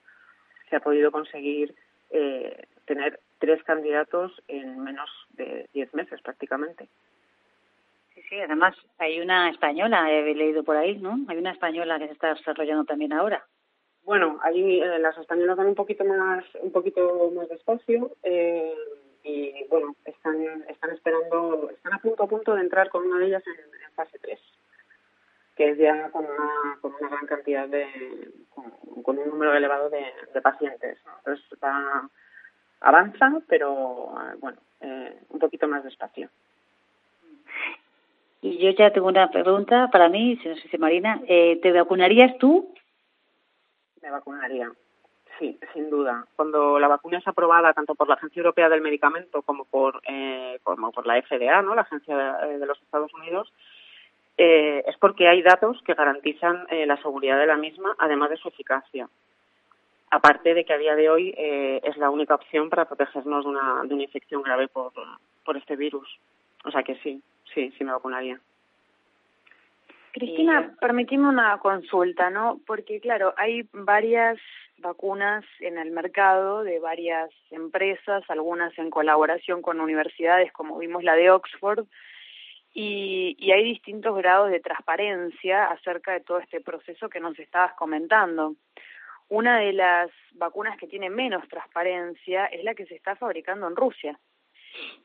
se 0.68 0.75
ha 0.75 0.80
podido 0.80 1.12
conseguir 1.12 1.76
eh, 2.11 2.66
tener 2.87 3.20
tres 3.38 3.62
candidatos 3.62 4.32
en 4.49 4.82
menos 4.82 5.08
de 5.35 5.68
10 5.73 5.94
meses 5.94 6.20
prácticamente. 6.20 6.88
Sí, 8.16 8.23
sí, 8.28 8.40
además 8.40 8.75
hay 8.99 9.20
una 9.20 9.49
española, 9.49 10.11
he 10.11 10.35
leído 10.35 10.64
por 10.64 10.76
ahí, 10.76 10.99
¿no? 10.99 11.20
Hay 11.28 11.37
una 11.37 11.52
española 11.52 12.00
que 12.00 12.08
se 12.08 12.14
está 12.14 12.35
desarrollando 12.35 12.85
también 12.85 13.12
ahora. 13.12 13.44
Bueno, 14.06 14.38
ahí 14.42 14.80
eh, 14.80 14.98
las 15.00 15.18
españolas 15.18 15.56
van 15.56 15.66
un 15.66 15.75
poquito 15.75 16.04
más, 16.04 16.44
un 16.62 16.70
poquito 16.70 17.32
más 17.34 17.48
despacio 17.48 18.12
eh, 18.22 18.72
y 19.25 19.64
bueno, 19.68 19.96
están, 20.04 20.40
están 20.68 20.90
esperando, 20.92 21.68
están 21.70 21.94
a 21.94 21.98
punto 21.98 22.22
a 22.22 22.28
punto 22.28 22.54
de 22.54 22.60
entrar 22.60 22.88
con 22.88 23.04
una 23.04 23.18
de 23.18 23.26
ellas 23.26 23.42
en, 23.48 23.92
fase 23.96 24.16
3, 24.20 24.38
que 25.56 25.70
es 25.70 25.78
ya 25.78 26.08
con 26.10 26.25
una, 26.25 26.78
con 26.80 26.94
una 26.94 27.08
gran 27.08 27.26
cantidad 27.26 27.66
de, 27.66 28.30
con, 29.02 29.18
un 29.18 29.28
número 29.28 29.52
elevado 29.56 29.90
de, 29.90 30.04
pacientes. 30.40 30.98
Entonces 31.18 31.44
va, 31.62 32.08
avanza, 32.82 33.40
pero 33.48 34.14
bueno, 34.38 34.58
eh, 34.82 35.18
un 35.30 35.40
poquito 35.40 35.66
más 35.66 35.82
despacio. 35.82 36.28
Y 38.40 38.58
yo 38.58 38.70
ya 38.70 38.92
tengo 38.92 39.08
una 39.08 39.30
pregunta 39.30 39.88
para 39.90 40.08
mí, 40.08 40.38
si 40.40 40.48
no 40.48 40.54
sé 40.54 40.68
si 40.68 40.78
Marina, 40.78 41.20
eh, 41.26 41.58
¿te 41.60 41.72
vacunarías 41.72 42.38
tú? 42.38 42.72
Me 44.06 44.12
vacunaría, 44.12 44.70
sí, 45.36 45.58
sin 45.75 45.90
duda. 45.90 46.26
Cuando 46.36 46.78
la 46.78 46.86
vacuna 46.86 47.18
es 47.18 47.26
aprobada 47.26 47.72
tanto 47.72 47.96
por 47.96 48.06
la 48.06 48.14
Agencia 48.14 48.38
Europea 48.38 48.68
del 48.68 48.80
Medicamento 48.80 49.42
como 49.42 49.64
por 49.64 50.00
eh, 50.06 50.60
como 50.62 50.92
por 50.92 51.08
la 51.08 51.20
FDA, 51.20 51.60
¿no? 51.62 51.75
La 51.75 51.82
Agencia 51.82 52.16
de, 52.16 52.58
de 52.60 52.66
los 52.66 52.80
Estados 52.80 53.12
Unidos, 53.14 53.52
eh, 54.38 54.84
es 54.86 54.96
porque 54.98 55.26
hay 55.26 55.42
datos 55.42 55.82
que 55.82 55.94
garantizan 55.94 56.68
eh, 56.70 56.86
la 56.86 56.96
seguridad 56.98 57.36
de 57.36 57.48
la 57.48 57.56
misma, 57.56 57.96
además 57.98 58.30
de 58.30 58.36
su 58.36 58.46
eficacia. 58.46 59.08
Aparte 60.12 60.54
de 60.54 60.64
que 60.64 60.72
a 60.72 60.78
día 60.78 60.94
de 60.94 61.10
hoy 61.10 61.34
eh, 61.36 61.80
es 61.82 61.96
la 61.96 62.10
única 62.10 62.36
opción 62.36 62.70
para 62.70 62.84
protegernos 62.84 63.44
de 63.44 63.50
una, 63.50 63.82
de 63.82 63.92
una 63.92 64.04
infección 64.04 64.40
grave 64.42 64.68
por, 64.68 64.92
por 65.44 65.56
este 65.56 65.75
virus. 65.75 66.08
O 66.64 66.70
sea 66.70 66.84
que 66.84 66.94
sí, 66.98 67.20
sí, 67.52 67.75
sí 67.76 67.82
me 67.82 67.90
vacunaría. 67.90 68.38
Cristina, 70.16 70.75
permitime 70.80 71.28
una 71.28 71.58
consulta, 71.58 72.30
¿no? 72.30 72.58
Porque 72.66 73.00
claro, 73.00 73.35
hay 73.37 73.68
varias 73.75 74.38
vacunas 74.78 75.44
en 75.61 75.76
el 75.76 75.90
mercado 75.90 76.62
de 76.62 76.78
varias 76.78 77.28
empresas, 77.50 78.25
algunas 78.28 78.73
en 78.78 78.88
colaboración 78.88 79.61
con 79.61 79.78
universidades, 79.78 80.50
como 80.52 80.78
vimos 80.78 81.04
la 81.04 81.16
de 81.16 81.30
Oxford, 81.30 81.85
y, 82.73 83.37
y, 83.38 83.52
hay 83.52 83.62
distintos 83.64 84.16
grados 84.16 84.50
de 84.50 84.61
transparencia 84.61 85.66
acerca 85.66 86.12
de 86.12 86.20
todo 86.20 86.38
este 86.38 86.62
proceso 86.62 87.11
que 87.11 87.20
nos 87.20 87.38
estabas 87.38 87.75
comentando. 87.75 88.54
Una 89.28 89.58
de 89.58 89.75
las 89.75 90.11
vacunas 90.32 90.78
que 90.78 90.87
tiene 90.87 91.11
menos 91.11 91.46
transparencia 91.49 92.46
es 92.46 92.64
la 92.64 92.75
que 92.75 92.87
se 92.87 92.94
está 92.94 93.16
fabricando 93.16 93.68
en 93.68 93.76
Rusia 93.76 94.18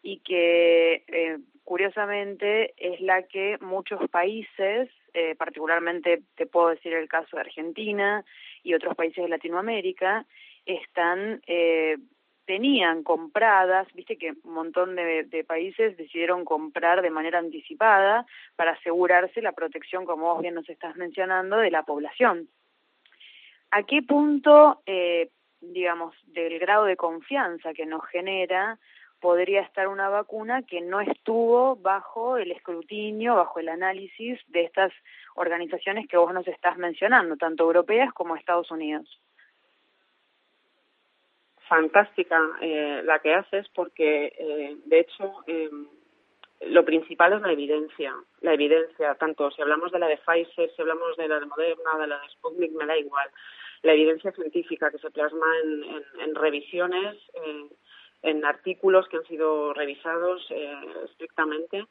y 0.02 0.20
que 0.20 1.04
eh, 1.08 1.38
curiosamente 1.64 2.74
es 2.78 3.00
la 3.02 3.24
que 3.24 3.58
muchos 3.62 4.10
países, 4.10 4.90
eh, 5.14 5.36
particularmente 5.36 6.22
te 6.36 6.46
puedo 6.46 6.70
decir 6.70 6.94
el 6.94 7.08
caso 7.08 7.36
de 7.36 7.42
Argentina 7.42 8.24
y 8.64 8.74
otros 8.74 8.96
países 8.96 9.24
de 9.24 9.30
Latinoamérica, 9.30 10.26
están 10.66 11.42
eh, 11.48 11.98
tenían 12.46 13.04
compradas, 13.04 13.88
viste 13.94 14.18
que 14.18 14.34
un 14.44 14.54
montón 14.54 14.96
de, 14.96 15.24
de, 15.24 15.44
países 15.44 15.96
decidieron 15.96 16.44
comprar 16.44 17.02
de 17.02 17.10
manera 17.10 17.40
anticipada 17.40 18.26
para 18.56 18.72
asegurarse 18.72 19.42
la 19.42 19.54
protección, 19.54 20.06
como 20.06 20.34
vos 20.34 20.42
bien 20.42 20.56
nos 20.56 20.68
estás 20.68 20.96
mencionando, 20.96 21.58
de 21.58 21.72
la 21.72 21.84
población. 21.84 22.50
¿A 23.72 23.84
qué 23.84 24.02
punto, 24.02 24.82
eh, 24.86 25.30
digamos, 25.62 26.14
del 26.26 26.60
grado 26.60 26.86
de 26.86 26.98
confianza 26.98 27.74
que 27.74 27.86
nos 27.86 28.06
genera 28.08 28.78
podría 29.22 29.62
estar 29.62 29.88
una 29.88 30.10
vacuna 30.10 30.64
que 30.64 30.82
no 30.82 31.00
estuvo 31.00 31.78
bajo 31.78 32.38
el 32.38 32.52
escrutinio, 32.52 33.36
bajo 33.36 33.60
el 33.60 33.70
análisis 33.70 34.40
de 34.48 34.64
estas 34.64 34.92
organizaciones 35.36 36.08
que 36.08 36.18
vos 36.18 36.34
nos 36.34 36.48
estás 36.48 36.78
mencionando, 36.78 37.38
tanto 37.38 37.64
europeas 37.64 38.12
como 38.14 38.36
Estados 38.36 38.72
Unidos? 38.72 39.08
fantástica 41.72 42.38
eh, 42.60 43.02
la 43.06 43.20
que 43.20 43.34
haces 43.34 43.66
porque, 43.74 44.34
eh, 44.38 44.76
de 44.84 45.00
hecho, 45.00 45.36
eh, 45.48 45.70
lo 46.68 46.84
principal 46.84 47.32
es 47.32 47.42
la 47.42 47.54
evidencia. 47.54 48.14
La 48.42 48.56
evidencia, 48.56 49.16
tanto 49.16 49.50
si 49.52 49.62
hablamos 49.62 49.90
de 49.94 50.00
la 50.00 50.10
de 50.10 50.18
Pfizer, 50.18 50.70
si 50.76 50.82
hablamos 50.82 51.16
de 51.16 51.30
la 51.30 51.40
de 51.40 51.46
Moderna, 51.46 51.98
de 51.98 52.08
la 52.08 52.20
de 52.20 52.28
Sputnik, 52.28 52.74
me 52.74 52.86
da 52.86 52.98
igual. 52.98 53.30
La 53.84 53.94
evidencia 53.94 54.34
científica 54.34 54.92
que 54.92 54.98
se 54.98 55.12
plasma 55.12 55.46
en, 55.64 55.84
en, 55.86 56.04
en 56.20 56.36
revisiones, 56.36 57.16
en 58.24 58.46
artículos 58.46 59.08
que 59.08 59.18
han 59.18 59.26
sido 59.26 59.74
revisados 59.74 60.46
estrictamente 61.06 61.86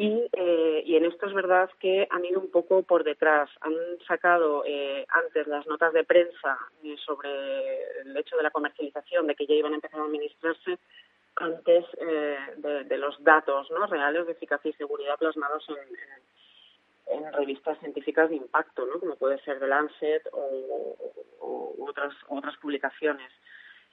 y, 0.00 0.28
eh, 0.32 0.82
y 0.86 0.94
en 0.94 1.06
esto 1.06 1.26
es 1.26 1.34
verdad 1.34 1.68
que 1.80 2.06
han 2.08 2.24
ido 2.24 2.38
un 2.38 2.52
poco 2.52 2.84
por 2.84 3.02
detrás. 3.02 3.50
Han 3.62 3.74
sacado 4.06 4.62
eh, 4.64 5.04
antes 5.08 5.48
las 5.48 5.66
notas 5.66 5.92
de 5.92 6.04
prensa 6.04 6.56
eh, 6.84 6.94
sobre 7.04 8.00
el 8.02 8.16
hecho 8.16 8.36
de 8.36 8.44
la 8.44 8.52
comercialización, 8.52 9.26
de 9.26 9.34
que 9.34 9.46
ya 9.46 9.54
iban 9.54 9.72
a 9.72 9.74
empezar 9.74 9.98
a 9.98 10.04
administrarse 10.04 10.78
antes 11.34 11.84
eh, 12.00 12.38
de, 12.58 12.84
de, 12.84 12.96
los 12.96 13.22
datos 13.24 13.68
¿no? 13.72 13.86
reales 13.86 14.26
de 14.26 14.32
eficacia 14.32 14.70
y 14.70 14.74
seguridad 14.74 15.18
plasmados 15.18 15.66
en, 15.68 17.32
revistas 17.32 17.78
científicas 17.80 18.30
de 18.30 18.36
impacto, 18.36 18.86
¿no? 18.86 19.00
como 19.00 19.16
puede 19.16 19.38
ser 19.40 19.58
The 19.58 19.66
Lancet 19.66 20.28
o, 20.32 20.96
o 21.40 21.74
otras, 21.88 22.14
otras 22.28 22.56
publicaciones 22.58 23.32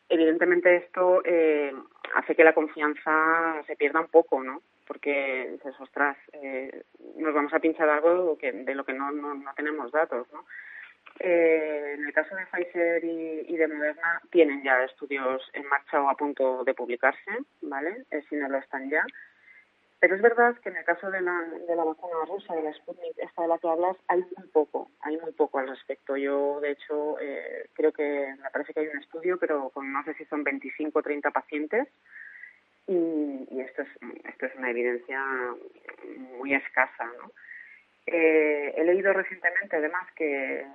evidentemente 0.10 0.76
esto 0.76 1.22
eh, 1.26 1.74
hace 2.16 2.36
que 2.36 2.44
la 2.44 2.54
confianza 2.54 3.64
se 3.66 3.76
pierda 3.76 4.02
un 4.02 4.08
poco, 4.08 4.44
¿no? 4.44 4.62
Porque 4.88 5.50
dices, 5.54 5.74
ostras, 5.80 6.18
eh, 6.34 6.84
nos 7.18 7.34
vamos 7.34 7.54
a 7.54 7.60
pinchar 7.60 7.90
algo 7.90 8.38
que, 8.38 8.52
de 8.52 8.76
lo 8.76 8.86
que 8.86 8.94
no, 8.94 9.12
no, 9.12 9.34
no 9.34 9.54
tenemos 9.56 9.92
datos, 9.92 10.28
¿no? 10.32 10.46
Eh, 11.20 11.96
en 11.98 12.06
el 12.06 12.14
caso 12.14 12.36
de 12.36 12.46
Pfizer 12.46 13.04
y, 13.04 13.46
y, 13.48 13.56
de 13.56 13.68
Moderna 13.68 14.22
tienen 14.32 14.62
ya 14.64 14.84
estudios 14.84 15.50
en 15.54 15.66
marcha 15.68 16.02
o 16.02 16.10
a 16.10 16.16
punto 16.16 16.64
de 16.66 16.74
publicarse, 16.74 17.32
¿vale? 17.62 18.04
Eh, 18.12 18.22
si 18.30 18.36
no 18.36 18.50
lo 18.50 18.58
están 18.58 18.90
ya. 18.90 19.06
Pero 20.06 20.18
es 20.18 20.22
verdad 20.22 20.56
que 20.62 20.70
en 20.70 20.78
el 20.78 20.86
caso 20.86 21.10
de 21.10 21.20
la, 21.20 21.42
de 21.68 21.76
la 21.76 21.84
vacuna 21.84 22.14
rusa, 22.28 22.54
de 22.54 22.62
la 22.62 22.72
Sputnik, 22.74 23.18
esta 23.18 23.42
de 23.42 23.48
la 23.48 23.58
que 23.58 23.68
hablas, 23.68 23.98
hay 24.08 24.24
muy 24.38 24.48
poco, 24.54 24.92
hay 25.02 25.18
muy 25.18 25.32
poco 25.32 25.58
al 25.58 25.68
respecto. 25.68 26.16
Yo, 26.16 26.60
de 26.60 26.74
hecho, 26.74 27.20
eh, 27.20 27.72
creo 27.74 27.92
que 27.92 28.36
me 28.40 28.52
parece 28.52 28.72
que 28.72 28.82
hay 28.82 28.88
un 28.88 29.00
estudio, 29.00 29.40
pero 29.40 29.72
con 29.72 29.92
no 29.92 30.04
sé 30.04 30.14
si 30.14 30.26
son 30.26 30.44
25 30.44 31.00
o 31.00 31.02
30 31.02 31.32
pacientes, 31.32 31.88
y, 32.86 33.60
esto, 33.60 33.82
es, 33.82 33.88
esto 34.26 34.46
es 34.46 34.56
una 34.58 34.70
evidencia 34.70 35.20
muy 36.38 36.54
escasa, 36.54 37.06
¿no? 37.06 37.32
Eh, 38.06 38.76
he 38.78 38.84
leído 38.84 39.12
recientemente, 39.12 39.76
además, 39.76 40.06
que 40.16 40.68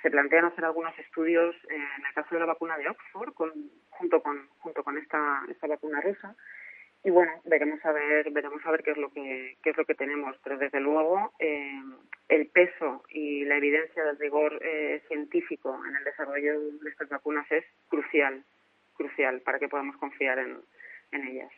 se 0.00 0.10
plantean 0.10 0.46
hacer 0.46 0.64
algunos 0.64 0.98
estudios 0.98 1.54
en 1.68 2.06
el 2.06 2.14
caso 2.14 2.34
de 2.34 2.40
la 2.40 2.46
vacuna 2.46 2.78
de 2.78 2.88
Oxford, 2.88 3.34
con, 3.34 3.52
junto 3.90 4.22
con 4.22 4.48
junto 4.60 4.82
con 4.82 4.96
esta, 4.96 5.42
esta 5.50 5.66
vacuna 5.66 6.00
rusa, 6.00 6.34
y 7.04 7.10
bueno 7.10 7.32
veremos 7.44 7.84
a 7.84 7.92
ver 7.92 8.30
veremos 8.30 8.64
a 8.64 8.70
ver 8.70 8.82
qué 8.82 8.92
es 8.92 8.96
lo 8.96 9.10
que 9.10 9.56
qué 9.62 9.70
es 9.70 9.76
lo 9.76 9.84
que 9.84 9.94
tenemos 9.94 10.36
pero 10.42 10.56
desde 10.56 10.80
luego 10.80 11.32
eh, 11.38 11.80
el 12.28 12.46
peso 12.48 13.04
y 13.10 13.44
la 13.44 13.58
evidencia 13.58 14.02
del 14.04 14.18
rigor 14.18 14.58
eh, 14.62 15.02
científico 15.08 15.78
en 15.86 15.96
el 15.96 16.04
desarrollo 16.04 16.60
de 16.60 16.90
estas 16.90 17.10
vacunas 17.10 17.46
es 17.52 17.64
crucial 17.88 18.42
crucial 18.96 19.40
para 19.42 19.58
que 19.58 19.68
podamos 19.68 19.96
confiar 19.98 20.38
en, 20.38 20.58
en 21.12 21.28
ellas 21.28 21.52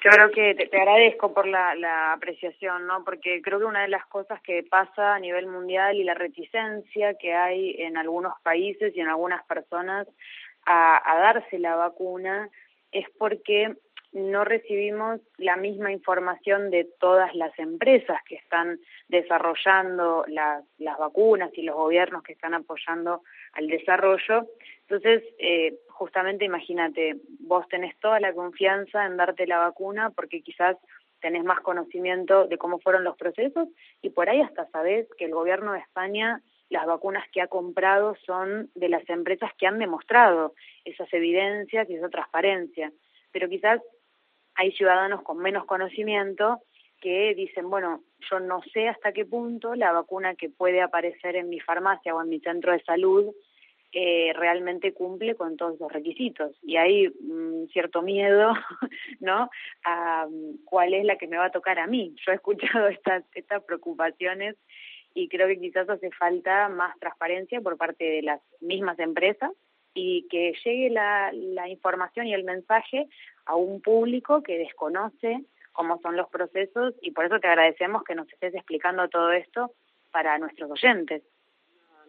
yo 0.00 0.10
creo 0.10 0.30
que 0.30 0.54
te, 0.54 0.76
agradezco 0.76 1.34
por 1.34 1.48
la, 1.48 1.74
la 1.74 2.12
apreciación, 2.12 2.86
¿no? 2.86 3.02
Porque 3.04 3.42
creo 3.42 3.58
que 3.58 3.64
una 3.64 3.82
de 3.82 3.88
las 3.88 4.06
cosas 4.06 4.40
que 4.42 4.62
pasa 4.62 5.16
a 5.16 5.18
nivel 5.18 5.48
mundial 5.48 5.96
y 5.96 6.04
la 6.04 6.14
reticencia 6.14 7.14
que 7.14 7.34
hay 7.34 7.74
en 7.82 7.96
algunos 7.96 8.32
países 8.44 8.96
y 8.96 9.00
en 9.00 9.08
algunas 9.08 9.44
personas 9.46 10.06
a, 10.64 11.02
a 11.04 11.18
darse 11.18 11.58
la 11.58 11.74
vacuna 11.74 12.48
es 12.92 13.06
porque 13.18 13.74
no 14.12 14.44
recibimos 14.44 15.20
la 15.36 15.56
misma 15.56 15.92
información 15.92 16.70
de 16.70 16.88
todas 16.98 17.34
las 17.34 17.56
empresas 17.58 18.18
que 18.26 18.36
están 18.36 18.80
desarrollando 19.08 20.24
las, 20.28 20.64
las 20.78 20.98
vacunas 20.98 21.50
y 21.54 21.62
los 21.62 21.76
gobiernos 21.76 22.22
que 22.22 22.32
están 22.32 22.54
apoyando 22.54 23.22
al 23.52 23.66
desarrollo. 23.66 24.46
Entonces, 24.82 25.22
eh, 25.38 25.78
justamente 25.88 26.44
imagínate, 26.44 27.16
vos 27.40 27.68
tenés 27.68 27.98
toda 27.98 28.18
la 28.18 28.32
confianza 28.32 29.04
en 29.04 29.18
darte 29.18 29.46
la 29.46 29.58
vacuna 29.58 30.10
porque 30.10 30.40
quizás 30.40 30.76
tenés 31.20 31.44
más 31.44 31.60
conocimiento 31.60 32.46
de 32.46 32.58
cómo 32.58 32.78
fueron 32.78 33.04
los 33.04 33.16
procesos 33.16 33.68
y 34.00 34.10
por 34.10 34.30
ahí 34.30 34.40
hasta 34.40 34.66
sabés 34.70 35.06
que 35.18 35.26
el 35.26 35.32
gobierno 35.32 35.72
de 35.72 35.80
España 35.80 36.40
las 36.70 36.86
vacunas 36.86 37.24
que 37.32 37.40
ha 37.40 37.46
comprado 37.46 38.16
son 38.26 38.70
de 38.74 38.88
las 38.88 39.08
empresas 39.08 39.50
que 39.56 39.66
han 39.66 39.78
demostrado 39.78 40.54
esas 40.84 41.12
evidencias 41.12 41.88
y 41.88 41.94
esa 41.94 42.08
transparencia. 42.08 42.92
Pero 43.32 43.48
quizás 43.48 43.80
hay 44.54 44.72
ciudadanos 44.72 45.22
con 45.22 45.38
menos 45.38 45.64
conocimiento 45.64 46.60
que 47.00 47.34
dicen, 47.34 47.70
bueno, 47.70 48.02
yo 48.30 48.40
no 48.40 48.60
sé 48.72 48.88
hasta 48.88 49.12
qué 49.12 49.24
punto 49.24 49.74
la 49.74 49.92
vacuna 49.92 50.34
que 50.34 50.50
puede 50.50 50.80
aparecer 50.80 51.36
en 51.36 51.48
mi 51.48 51.60
farmacia 51.60 52.14
o 52.14 52.22
en 52.22 52.28
mi 52.28 52.40
centro 52.40 52.72
de 52.72 52.82
salud 52.82 53.32
eh, 53.92 54.32
realmente 54.34 54.92
cumple 54.92 55.34
con 55.34 55.56
todos 55.56 55.80
los 55.80 55.90
requisitos. 55.90 56.52
Y 56.62 56.76
hay 56.76 57.08
mm, 57.08 57.68
cierto 57.72 58.02
miedo, 58.02 58.52
¿no? 59.20 59.48
A 59.84 60.26
mm, 60.28 60.64
cuál 60.64 60.92
es 60.92 61.04
la 61.04 61.16
que 61.16 61.26
me 61.26 61.38
va 61.38 61.46
a 61.46 61.52
tocar 61.52 61.78
a 61.78 61.86
mí. 61.86 62.14
Yo 62.26 62.32
he 62.32 62.34
escuchado 62.34 62.88
estas, 62.88 63.24
estas 63.34 63.62
preocupaciones 63.64 64.56
y 65.18 65.28
creo 65.28 65.48
que 65.48 65.58
quizás 65.58 65.88
hace 65.90 66.12
falta 66.12 66.68
más 66.68 66.96
transparencia 67.00 67.60
por 67.60 67.76
parte 67.76 68.04
de 68.04 68.22
las 68.22 68.40
mismas 68.60 68.96
empresas 69.00 69.50
y 69.92 70.28
que 70.28 70.54
llegue 70.64 70.90
la, 70.90 71.32
información 71.68 72.28
y 72.28 72.34
el 72.34 72.44
mensaje 72.44 73.08
a 73.44 73.56
un 73.56 73.80
público 73.80 74.44
que 74.44 74.58
desconoce 74.58 75.44
cómo 75.72 75.98
son 76.02 76.16
los 76.16 76.28
procesos 76.28 76.94
y 77.02 77.10
por 77.10 77.24
eso 77.24 77.40
te 77.40 77.48
agradecemos 77.48 78.04
que 78.04 78.14
nos 78.14 78.32
estés 78.32 78.54
explicando 78.54 79.08
todo 79.08 79.32
esto 79.32 79.72
para 80.12 80.38
nuestros 80.38 80.70
oyentes. 80.70 81.24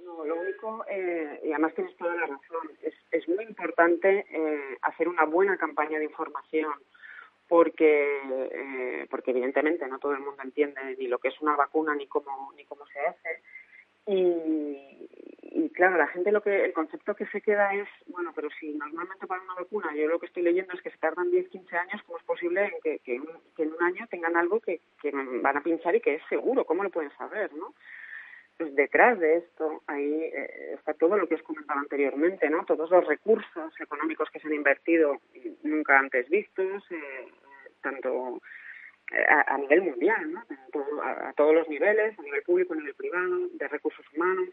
No, 0.06 0.24
lo 0.24 0.42
único, 0.42 0.86
eh, 0.88 1.42
y 1.46 1.52
además 1.52 1.74
tienes 1.74 1.98
toda 1.98 2.14
la 2.14 2.28
razón, 2.28 2.72
es, 2.84 2.94
es 3.10 3.28
muy 3.28 3.44
importante 3.44 4.26
eh, 4.30 4.78
hacer 4.84 5.08
una 5.08 5.26
buena 5.26 5.58
campaña 5.58 5.98
de 5.98 6.06
información 6.06 6.74
porque 7.50 8.22
eh, 8.52 9.08
porque 9.10 9.32
evidentemente 9.32 9.88
no 9.88 10.00
todo 10.00 10.14
el 10.14 10.20
mundo 10.20 10.42
entiende 10.44 10.96
ni 10.98 11.08
lo 11.08 11.18
que 11.18 11.30
es 11.30 11.42
una 11.42 11.56
vacuna 11.56 11.96
ni 11.96 12.08
cómo 12.08 12.54
ni 12.56 12.64
cómo 12.64 12.86
se 12.86 13.00
hace. 13.00 13.42
Y, 14.06 15.10
y 15.42 15.70
claro 15.72 15.98
la 15.98 16.08
gente 16.08 16.32
lo 16.32 16.42
que 16.42 16.64
el 16.66 16.74
concepto 16.74 17.16
que 17.16 17.26
se 17.28 17.42
queda 17.42 17.74
es 17.74 17.88
bueno 18.08 18.32
pero 18.36 18.50
si 18.60 18.74
normalmente 18.74 19.28
para 19.28 19.42
una 19.42 19.56
vacuna 19.56 19.94
yo 19.94 20.08
lo 20.08 20.20
que 20.20 20.28
estoy 20.28 20.44
leyendo 20.44 20.74
es 20.74 20.82
que 20.82 20.92
se 20.92 20.98
tardan 20.98 21.30
10 21.30 21.50
15 21.50 21.76
años 21.76 22.02
cómo 22.06 22.18
es 22.18 22.24
posible 22.24 22.66
en 22.66 22.82
que, 22.82 23.00
que, 23.00 23.16
en 23.16 23.74
un 23.74 23.84
año 23.84 24.08
tengan 24.10 24.38
algo 24.38 24.60
que, 24.62 24.80
que 25.02 25.12
van 25.12 25.58
a 25.58 25.62
pinchar 25.62 25.96
y 25.96 26.02
que 26.02 26.16
es 26.16 26.24
seguro 26.30 26.66
cómo 26.66 26.84
lo 26.84 26.90
pueden 26.90 27.12
saber 27.18 27.54
no 27.54 27.74
detrás 28.60 29.20
de 29.20 29.38
esto 29.38 29.84
ahí 29.88 30.24
eh, 30.34 30.74
está 30.76 30.94
todo 30.94 31.18
lo 31.18 31.28
que 31.28 31.36
os 31.36 31.44
comentaba 31.44 31.80
anteriormente, 31.80 32.50
¿no? 32.50 32.66
Todos 32.66 32.90
los 32.90 33.06
recursos 33.08 33.74
económicos 33.80 34.30
que 34.30 34.40
se 34.40 34.48
han 34.48 34.54
invertido 34.54 35.20
nunca 35.64 35.98
antes 35.98 36.30
vistos, 36.30 36.84
eh, 36.92 37.28
tanto 37.82 38.42
eh, 39.12 39.26
a, 39.28 39.58
nivel 39.58 39.84
mundial, 39.84 40.34
¿no? 40.34 40.44
A, 41.04 41.34
todos 41.34 41.56
los 41.56 41.70
niveles, 41.70 42.18
a 42.20 42.22
nivel 42.22 42.44
público, 42.44 42.74
a 42.74 42.78
nivel 42.78 42.94
privado, 42.96 43.48
de 43.54 43.68
recursos 43.68 44.06
humanos. 44.14 44.50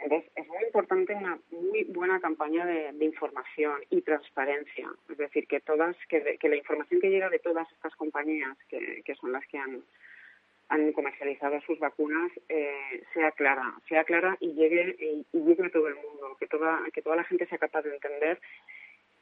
Entonces, 0.00 0.30
es 0.34 0.48
muy 0.48 0.64
importante 0.64 1.14
una 1.14 1.38
muy 1.50 1.84
buena 1.84 2.20
campaña 2.20 2.66
de, 2.66 3.04
información 3.04 3.80
y 3.90 4.00
transparencia. 4.02 4.90
Es 5.08 5.18
decir, 5.18 5.46
que 5.46 5.60
todas, 5.60 5.96
que, 6.08 6.36
que 6.38 6.48
la 6.48 6.56
información 6.56 7.00
que 7.00 7.10
llega 7.10 7.28
de 7.28 7.38
todas 7.38 7.70
estas 7.72 7.94
compañías, 7.94 8.56
que, 8.68 9.02
que 9.04 9.14
son 9.14 9.32
las 9.32 9.46
que 9.46 9.58
han 9.58 9.84
han 10.68 10.92
comercializado 10.92 11.60
sus 11.62 11.78
vacunas 11.78 12.30
eh, 12.48 13.02
sea 13.12 13.30
clara, 13.32 13.74
sea 13.88 14.04
clara 14.04 14.36
y 14.40 14.54
llegue 14.54 14.96
y, 14.98 15.38
llegue 15.38 15.66
a 15.66 15.70
todo 15.70 15.88
el 15.88 15.94
mundo, 15.94 16.36
que 16.38 16.46
toda 16.46 16.80
que 16.92 17.02
toda 17.02 17.16
la 17.16 17.24
gente 17.24 17.46
sea 17.46 17.58
capaz 17.58 17.82
de 17.82 17.94
entender 17.94 18.40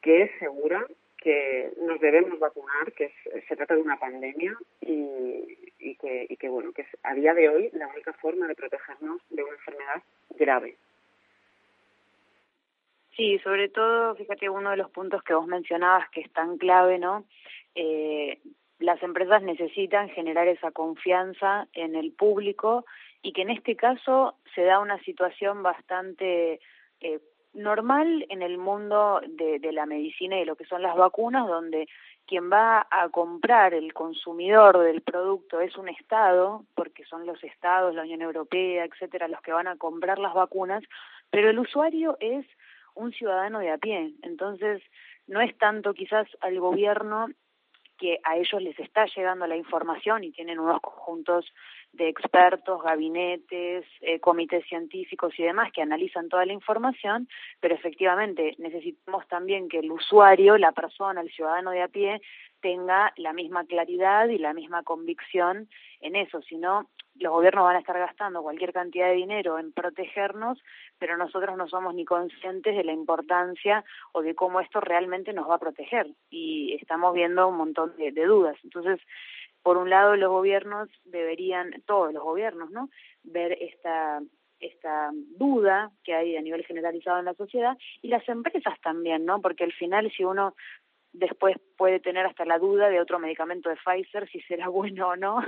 que 0.00 0.22
es 0.22 0.30
segura, 0.38 0.84
que 1.18 1.70
nos 1.80 2.00
debemos 2.00 2.38
vacunar, 2.38 2.92
que 2.92 3.12
se 3.48 3.56
trata 3.56 3.76
de 3.76 3.82
una 3.82 3.98
pandemia 3.98 4.56
y, 4.80 5.58
y 5.78 5.96
que 5.96 6.26
y 6.28 6.36
que 6.36 6.48
bueno 6.48 6.72
que 6.72 6.82
es 6.82 6.88
a 7.02 7.14
día 7.14 7.34
de 7.34 7.48
hoy 7.48 7.70
la 7.72 7.88
única 7.88 8.12
forma 8.14 8.46
de 8.46 8.54
protegernos 8.54 9.20
de 9.30 9.42
una 9.42 9.54
enfermedad 9.54 10.02
grave. 10.30 10.76
Sí, 13.16 13.38
sobre 13.40 13.68
todo, 13.68 14.14
fíjate, 14.14 14.48
uno 14.48 14.70
de 14.70 14.78
los 14.78 14.90
puntos 14.90 15.22
que 15.22 15.34
vos 15.34 15.46
mencionabas 15.46 16.08
que 16.10 16.22
es 16.22 16.32
tan 16.32 16.56
clave, 16.56 16.98
¿no? 16.98 17.26
Eh, 17.74 18.38
las 18.82 19.02
empresas 19.02 19.42
necesitan 19.42 20.08
generar 20.10 20.48
esa 20.48 20.70
confianza 20.70 21.68
en 21.72 21.94
el 21.94 22.12
público 22.12 22.84
y 23.22 23.32
que 23.32 23.42
en 23.42 23.50
este 23.50 23.76
caso 23.76 24.34
se 24.54 24.62
da 24.64 24.80
una 24.80 24.98
situación 25.00 25.62
bastante 25.62 26.60
eh, 27.00 27.20
normal 27.54 28.26
en 28.28 28.42
el 28.42 28.58
mundo 28.58 29.20
de, 29.26 29.60
la 29.72 29.86
medicina 29.86 30.38
y 30.38 30.44
lo 30.44 30.56
que 30.56 30.64
son 30.64 30.82
las 30.82 30.96
vacunas, 30.96 31.46
donde 31.46 31.88
quien 32.26 32.50
va 32.50 32.86
a 32.90 33.08
comprar, 33.10 33.74
el 33.74 33.92
consumidor 33.92 34.78
del 34.78 35.02
producto 35.02 35.60
es 35.60 35.76
un 35.76 35.88
Estado, 35.88 36.64
porque 36.74 37.04
son 37.04 37.26
los 37.26 37.42
Estados, 37.44 37.94
la 37.94 38.02
Unión 38.02 38.22
Europea, 38.22 38.84
etcétera, 38.84 39.28
los 39.28 39.40
que 39.42 39.52
van 39.52 39.66
a 39.66 39.76
comprar 39.76 40.18
las 40.18 40.34
vacunas, 40.34 40.82
pero 41.30 41.50
el 41.50 41.58
usuario 41.58 42.16
es 42.20 42.46
un 42.94 43.12
ciudadano 43.12 43.58
de 43.58 43.70
a 43.70 43.78
pie. 43.78 44.14
Entonces, 44.22 44.82
no 45.26 45.40
es 45.40 45.56
tanto 45.58 45.94
quizás 45.94 46.26
al 46.40 46.58
gobierno 46.60 47.28
que 48.02 48.18
a 48.24 48.36
ellos 48.36 48.60
les 48.60 48.76
está 48.80 49.06
llegando 49.06 49.46
la 49.46 49.54
información 49.54 50.24
y 50.24 50.32
tienen 50.32 50.58
unos 50.58 50.80
conjuntos 50.80 51.46
de 51.92 52.08
expertos, 52.08 52.82
gabinetes, 52.82 53.84
eh, 54.00 54.18
comités 54.18 54.66
científicos 54.66 55.32
y 55.38 55.44
demás 55.44 55.70
que 55.72 55.82
analizan 55.82 56.28
toda 56.28 56.44
la 56.44 56.52
información, 56.52 57.28
pero 57.60 57.76
efectivamente 57.76 58.56
necesitamos 58.58 59.28
también 59.28 59.68
que 59.68 59.78
el 59.78 59.92
usuario, 59.92 60.58
la 60.58 60.72
persona, 60.72 61.20
el 61.20 61.30
ciudadano 61.30 61.70
de 61.70 61.82
a 61.82 61.86
pie, 61.86 62.20
tenga 62.60 63.12
la 63.18 63.32
misma 63.32 63.64
claridad 63.66 64.28
y 64.28 64.38
la 64.38 64.52
misma 64.52 64.82
convicción 64.82 65.68
en 66.00 66.16
eso, 66.16 66.42
si 66.42 66.56
no, 66.56 66.88
los 67.16 67.32
gobiernos 67.32 67.64
van 67.64 67.76
a 67.76 67.80
estar 67.80 67.98
gastando 67.98 68.42
cualquier 68.42 68.72
cantidad 68.72 69.08
de 69.08 69.14
dinero 69.14 69.58
en 69.58 69.72
protegernos, 69.72 70.58
pero 70.98 71.16
nosotros 71.16 71.56
no 71.56 71.68
somos 71.68 71.94
ni 71.94 72.04
conscientes 72.04 72.76
de 72.76 72.84
la 72.84 72.92
importancia 72.92 73.84
o 74.12 74.22
de 74.22 74.34
cómo 74.34 74.60
esto 74.60 74.80
realmente 74.80 75.32
nos 75.32 75.48
va 75.48 75.56
a 75.56 75.60
proteger 75.60 76.08
y 76.30 76.74
estamos 76.80 77.14
viendo 77.14 77.48
un 77.48 77.56
montón 77.56 77.96
de, 77.96 78.12
de 78.12 78.24
dudas. 78.24 78.56
Entonces, 78.64 79.00
por 79.62 79.76
un 79.76 79.90
lado, 79.90 80.16
los 80.16 80.30
gobiernos 80.30 80.88
deberían, 81.04 81.82
todos 81.86 82.12
los 82.12 82.22
gobiernos, 82.22 82.70
¿no?, 82.70 82.88
ver 83.22 83.52
esta 83.60 84.20
esta 84.62 85.10
duda 85.12 85.90
que 86.04 86.14
hay 86.14 86.36
a 86.36 86.40
nivel 86.40 86.64
generalizado 86.64 87.18
en 87.18 87.24
la 87.24 87.34
sociedad 87.34 87.76
y 88.00 88.08
las 88.08 88.26
empresas 88.28 88.80
también, 88.80 89.26
¿no? 89.26 89.40
Porque 89.40 89.64
al 89.64 89.72
final 89.72 90.10
si 90.16 90.24
uno 90.24 90.54
después 91.12 91.56
puede 91.76 92.00
tener 92.00 92.26
hasta 92.26 92.44
la 92.44 92.58
duda 92.58 92.88
de 92.88 93.00
otro 93.00 93.18
medicamento 93.18 93.68
de 93.68 93.76
Pfizer, 93.76 94.28
si 94.28 94.40
será 94.42 94.68
bueno 94.68 95.08
o 95.08 95.16
no, 95.16 95.40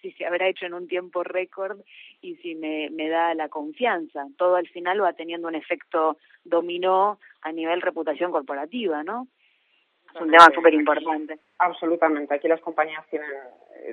si 0.00 0.12
se 0.12 0.26
habrá 0.26 0.48
hecho 0.48 0.66
en 0.66 0.74
un 0.74 0.88
tiempo 0.88 1.22
récord 1.22 1.80
y 2.20 2.36
si 2.36 2.54
me, 2.54 2.90
me 2.90 3.08
da 3.08 3.34
la 3.34 3.48
confianza. 3.48 4.26
Todo 4.36 4.56
al 4.56 4.68
final 4.68 5.02
va 5.02 5.12
teniendo 5.12 5.48
un 5.48 5.54
efecto 5.54 6.16
dominó 6.44 7.18
a 7.42 7.52
nivel 7.52 7.80
reputación 7.80 8.30
corporativa, 8.30 9.02
¿no? 9.02 9.28
Es 10.14 10.20
un 10.20 10.30
tema 10.30 10.50
súper 10.54 10.74
importante. 10.74 11.38
Absolutamente. 11.58 12.34
Aquí 12.34 12.46
las 12.46 12.60
compañías 12.60 13.06
tienen, 13.08 13.30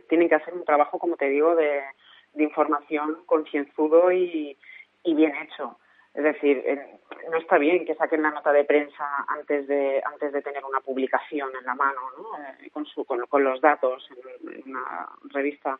tienen 0.10 0.28
que 0.28 0.36
hacer 0.36 0.54
un 0.54 0.66
trabajo, 0.66 1.00
como 1.00 1.16
te 1.16 1.30
digo, 1.30 1.56
de, 1.56 1.82
de 2.34 2.44
información 2.44 3.20
concienzudo 3.26 4.12
y, 4.12 4.58
y 5.04 5.14
bien 5.14 5.34
hecho 5.36 5.79
es 6.14 6.24
decir, 6.24 6.64
no 7.30 7.38
está 7.38 7.58
bien 7.58 7.86
que 7.86 7.96
saquen 7.96 8.24
la 8.24 8.32
nota 8.32 8.52
de 8.52 8.64
prensa 8.64 9.26
antes 9.28 9.68
de 9.68 10.02
antes 10.04 10.34
de 10.34 10.42
tener 10.42 10.64
una 10.64 10.80
publicación 10.82 11.50
en 11.56 11.66
la 11.66 11.76
mano, 11.76 12.02
¿no? 12.18 12.38
Eh, 12.44 12.70
con, 12.72 12.86
su, 12.86 13.06
con, 13.06 13.44
los 13.44 13.62
datos 13.62 14.10
en, 14.42 14.72
una 14.72 15.10
revista 15.26 15.80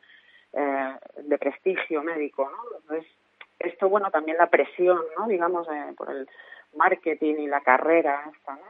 eh, 0.52 0.96
de 1.22 1.38
prestigio 1.38 2.02
médico, 2.02 2.48
¿no? 2.50 2.78
Entonces, 2.78 3.10
esto, 3.58 3.88
bueno, 3.88 4.10
también 4.10 4.36
la 4.36 4.48
presión, 4.48 5.00
¿no? 5.18 5.26
Digamos, 5.26 5.66
eh, 5.68 5.92
por 5.96 6.10
el 6.10 6.28
marketing 6.74 7.34
y 7.34 7.46
la 7.46 7.60
carrera 7.60 8.30
esta, 8.34 8.54
¿no? 8.54 8.62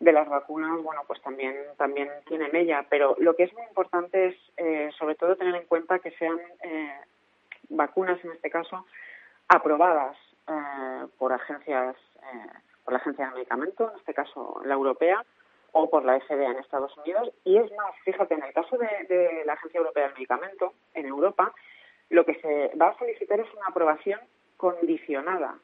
De, 0.00 0.12
las 0.12 0.28
vacunas, 0.28 0.80
bueno, 0.82 1.02
pues 1.06 1.20
también 1.22 1.54
también 1.76 2.08
tiene 2.26 2.48
mella, 2.50 2.86
pero 2.88 3.14
lo 3.18 3.34
que 3.36 3.42
es 3.42 3.52
muy 3.52 3.64
importante 3.64 4.28
es, 4.28 4.36
eh, 4.56 4.90
sobre 4.98 5.16
todo, 5.16 5.36
tener 5.36 5.54
en 5.54 5.66
cuenta 5.66 5.98
que 5.98 6.12
sean 6.12 6.38
vacunas, 7.68 8.24
en 8.24 8.32
este 8.32 8.48
caso, 8.48 8.86
aprobadas 9.48 10.16
por 11.18 11.32
agencias, 11.32 11.96
eh, 12.22 12.58
por 12.84 12.92
la 12.92 12.98
Agencia 12.98 13.26
de 13.26 13.34
Medicamento, 13.34 13.90
en 13.90 13.98
este 13.98 14.14
caso 14.14 14.60
la 14.64 14.74
europea, 14.74 15.24
o 15.72 15.90
por 15.90 16.04
la 16.04 16.18
FDA 16.20 16.50
en 16.50 16.58
Estados 16.58 16.96
Unidos. 16.98 17.30
Y 17.44 17.56
es 17.58 17.70
más, 17.72 17.94
fíjate, 18.04 18.34
en 18.34 18.42
el 18.42 18.52
caso 18.52 18.76
de, 18.78 18.86
de 19.08 19.44
la 19.44 19.52
Agencia 19.54 19.78
Europea 19.78 20.04
del 20.04 20.14
Medicamento, 20.14 20.72
en 20.94 21.06
Europa, 21.06 21.52
lo 22.10 22.24
que 22.24 22.34
se 22.40 22.72
va 22.80 22.88
a 22.88 22.98
solicitar 22.98 23.38
es 23.38 23.52
una 23.54 23.66
aprobación 23.66 24.20
condicionada, 24.56 25.56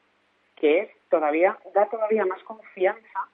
que 0.55 0.79
es 0.79 0.91
todavía, 1.09 1.57
da 1.73 1.87
todavía 1.87 2.25
más 2.25 2.41
confianza 2.43 3.27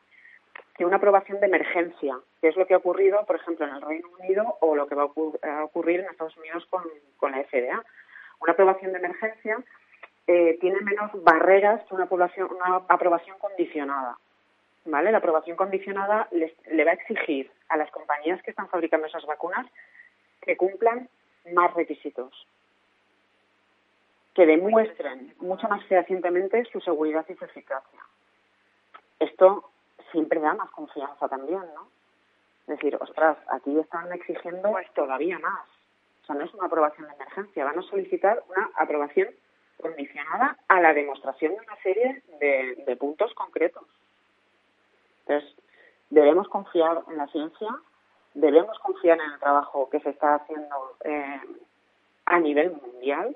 que 0.75 0.85
una 0.85 0.97
aprobación 0.97 1.39
de 1.39 1.47
emergencia, 1.47 2.19
que 2.39 2.47
es 2.47 2.55
lo 2.55 2.65
que 2.65 2.73
ha 2.73 2.77
ocurrido, 2.77 3.25
por 3.25 3.35
ejemplo, 3.35 3.65
en 3.67 3.75
el 3.75 3.81
Reino 3.81 4.07
Unido 4.19 4.57
o 4.61 4.75
lo 4.75 4.87
que 4.87 4.95
va 4.95 5.03
a 5.03 5.63
ocurrir 5.63 5.99
en 5.99 6.07
Estados 6.07 6.37
Unidos 6.37 6.65
con, 6.69 6.83
con 7.17 7.31
la 7.31 7.43
FDA. 7.43 7.83
Una 8.39 8.53
aprobación 8.53 8.91
de 8.91 8.97
emergencia 8.97 9.59
eh, 10.31 10.57
tiene 10.61 10.79
menos 10.81 11.11
barreras 11.23 11.83
que 11.87 11.95
una, 11.95 12.05
población, 12.05 12.49
una 12.51 12.77
aprobación 12.87 13.37
condicionada. 13.39 14.17
¿Vale? 14.85 15.11
La 15.11 15.19
aprobación 15.19 15.57
condicionada 15.57 16.27
les, 16.31 16.53
le 16.67 16.83
va 16.83 16.91
a 16.91 16.95
exigir 16.95 17.51
a 17.69 17.77
las 17.77 17.91
compañías 17.91 18.41
que 18.41 18.51
están 18.51 18.67
fabricando 18.69 19.07
esas 19.07 19.25
vacunas 19.25 19.67
que 20.41 20.57
cumplan 20.57 21.07
más 21.53 21.73
requisitos, 21.73 22.47
que 24.33 24.45
demuestren 24.45 25.33
mucho 25.39 25.67
más 25.67 25.85
fehacientemente 25.85 26.65
su 26.71 26.79
seguridad 26.81 27.25
y 27.29 27.35
su 27.35 27.45
eficacia. 27.45 27.99
Esto 29.19 29.69
siempre 30.11 30.39
da 30.39 30.53
más 30.53 30.71
confianza 30.71 31.27
también, 31.27 31.61
¿no? 31.75 31.87
Es 32.61 32.79
decir, 32.79 32.97
ostras, 32.99 33.37
aquí 33.49 33.77
están 33.77 34.11
exigiendo 34.13 34.75
todavía 34.95 35.37
más. 35.39 35.67
O 36.23 36.25
sea, 36.25 36.35
no 36.35 36.45
es 36.45 36.53
una 36.53 36.67
aprobación 36.67 37.07
de 37.07 37.13
emergencia, 37.15 37.65
van 37.65 37.79
a 37.79 37.83
solicitar 37.83 38.41
una 38.49 38.69
aprobación 38.75 39.29
condicionada 39.81 40.57
a 40.67 40.79
la 40.79 40.93
demostración 40.93 41.53
de 41.55 41.61
una 41.61 41.75
serie 41.81 42.23
de, 42.39 42.95
puntos 42.95 43.33
concretos. 43.33 43.83
Entonces, 45.25 45.55
debemos 46.09 46.47
confiar 46.47 47.03
en 47.07 47.17
la 47.17 47.27
ciencia, 47.27 47.69
debemos 48.33 48.77
confiar 48.79 49.19
en 49.19 49.31
el 49.31 49.39
trabajo 49.39 49.89
que 49.89 49.99
se 49.99 50.09
está 50.09 50.35
haciendo 50.35 50.95
eh, 51.03 51.41
a 52.25 52.39
nivel 52.39 52.71
mundial 52.71 53.35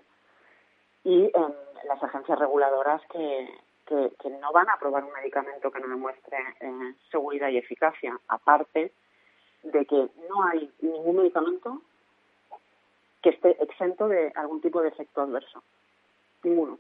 y 1.04 1.32
en 1.34 1.56
las 1.88 2.02
agencias 2.04 2.40
reguladoras 2.40 3.02
que, 3.12 3.50
que, 3.86 4.30
no 4.30 4.52
van 4.52 4.70
a 4.70 4.74
aprobar 4.74 5.04
un 5.04 5.14
medicamento 5.14 5.72
que 5.72 5.80
no 5.80 5.88
demuestre 5.88 6.38
eh, 6.60 6.96
seguridad 7.12 7.50
y 7.50 7.58
eficacia, 7.58 8.20
aparte 8.28 8.92
de 9.64 9.86
que 9.86 10.10
no 10.30 10.44
hay 10.44 10.72
ningún 10.82 11.18
medicamento 11.18 11.82
que 13.22 13.30
esté 13.30 13.62
exento 13.64 14.08
de 14.08 14.32
algún 14.36 14.62
tipo 14.62 14.82
de 14.82 14.90
efecto 14.90 15.22
adverso. 15.22 15.64
Ninguno. 16.46 16.80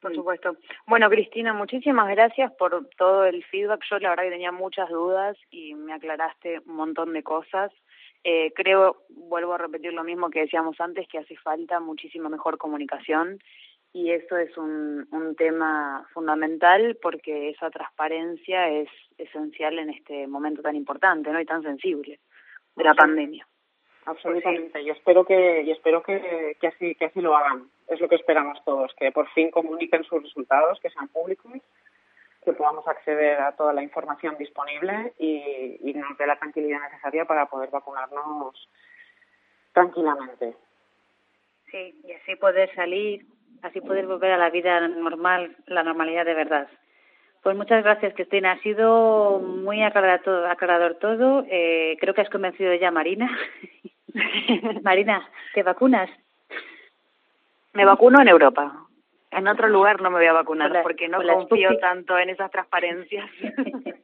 Por 0.00 0.14
supuesto. 0.14 0.56
Bueno, 0.86 1.10
Cristina, 1.10 1.52
muchísimas 1.52 2.08
gracias 2.08 2.52
por 2.52 2.88
todo 2.96 3.24
el 3.24 3.44
feedback. 3.44 3.84
Yo 3.90 3.98
la 3.98 4.10
verdad 4.10 4.24
que 4.24 4.30
tenía 4.30 4.52
muchas 4.52 4.88
dudas 4.88 5.36
y 5.50 5.74
me 5.74 5.92
aclaraste 5.92 6.60
un 6.66 6.76
montón 6.76 7.12
de 7.12 7.22
cosas. 7.22 7.72
Eh, 8.24 8.52
creo, 8.54 9.02
vuelvo 9.08 9.54
a 9.54 9.58
repetir 9.58 9.92
lo 9.92 10.04
mismo 10.04 10.30
que 10.30 10.40
decíamos 10.40 10.80
antes, 10.80 11.08
que 11.08 11.18
hace 11.18 11.36
falta 11.36 11.80
muchísima 11.80 12.28
mejor 12.28 12.58
comunicación 12.58 13.38
y 13.92 14.12
eso 14.12 14.36
es 14.36 14.56
un, 14.56 15.06
un 15.10 15.34
tema 15.34 16.06
fundamental 16.12 16.96
porque 17.02 17.50
esa 17.50 17.70
transparencia 17.70 18.68
es 18.68 18.88
esencial 19.16 19.78
en 19.78 19.90
este 19.90 20.26
momento 20.26 20.62
tan 20.62 20.76
importante 20.76 21.30
¿no? 21.30 21.40
y 21.40 21.46
tan 21.46 21.62
sensible 21.62 22.20
de 22.76 22.84
la 22.84 22.94
pandemia. 22.94 23.46
Absolutamente, 24.08 24.80
y 24.80 24.88
espero 24.88 25.26
que 25.26 25.62
y 25.62 25.70
espero 25.70 26.02
que, 26.02 26.56
que 26.58 26.66
así 26.68 26.94
que 26.94 27.04
así 27.04 27.20
lo 27.20 27.36
hagan. 27.36 27.68
Es 27.88 28.00
lo 28.00 28.08
que 28.08 28.14
esperamos 28.14 28.58
todos, 28.64 28.94
que 28.94 29.12
por 29.12 29.28
fin 29.32 29.50
comuniquen 29.50 30.02
sus 30.04 30.22
resultados, 30.22 30.80
que 30.80 30.88
sean 30.88 31.08
públicos, 31.08 31.52
que 32.42 32.52
podamos 32.54 32.88
acceder 32.88 33.38
a 33.38 33.52
toda 33.52 33.74
la 33.74 33.82
información 33.82 34.36
disponible 34.38 35.12
y, 35.18 35.78
y 35.82 35.92
nos 35.92 36.16
dé 36.16 36.26
la 36.26 36.38
tranquilidad 36.38 36.80
necesaria 36.80 37.26
para 37.26 37.46
poder 37.46 37.68
vacunarnos 37.68 38.68
tranquilamente. 39.74 40.56
Sí, 41.70 42.00
y 42.02 42.12
así 42.12 42.34
poder 42.36 42.74
salir 42.74 43.26
así 43.62 43.80
poder 43.80 44.06
volver 44.06 44.32
a 44.32 44.38
la 44.38 44.50
vida 44.50 44.88
normal, 44.88 45.56
la 45.66 45.82
normalidad 45.82 46.24
de 46.24 46.34
verdad. 46.34 46.68
Pues 47.42 47.56
muchas 47.56 47.84
gracias, 47.84 48.14
Cristina. 48.14 48.52
Ha 48.52 48.62
sido 48.62 49.38
muy 49.38 49.82
aclarador, 49.82 50.96
todo. 50.96 51.44
Eh, 51.48 51.96
creo 52.00 52.14
que 52.14 52.22
has 52.22 52.30
convencido 52.30 52.74
ya 52.74 52.88
a 52.88 52.92
Marina. 52.92 53.30
Marina, 54.82 55.28
¿te 55.54 55.62
vacunas? 55.62 56.10
Me 57.72 57.84
vacuno 57.84 58.20
en 58.20 58.28
Europa. 58.28 58.84
En 59.30 59.46
otro 59.46 59.68
lugar 59.68 60.00
no 60.00 60.10
me 60.10 60.16
voy 60.18 60.26
a 60.26 60.32
vacunar 60.32 60.82
porque 60.82 61.08
no 61.08 61.22
confío 61.22 61.78
tanto 61.78 62.18
en 62.18 62.30
esas 62.30 62.50
transparencias. 62.50 63.30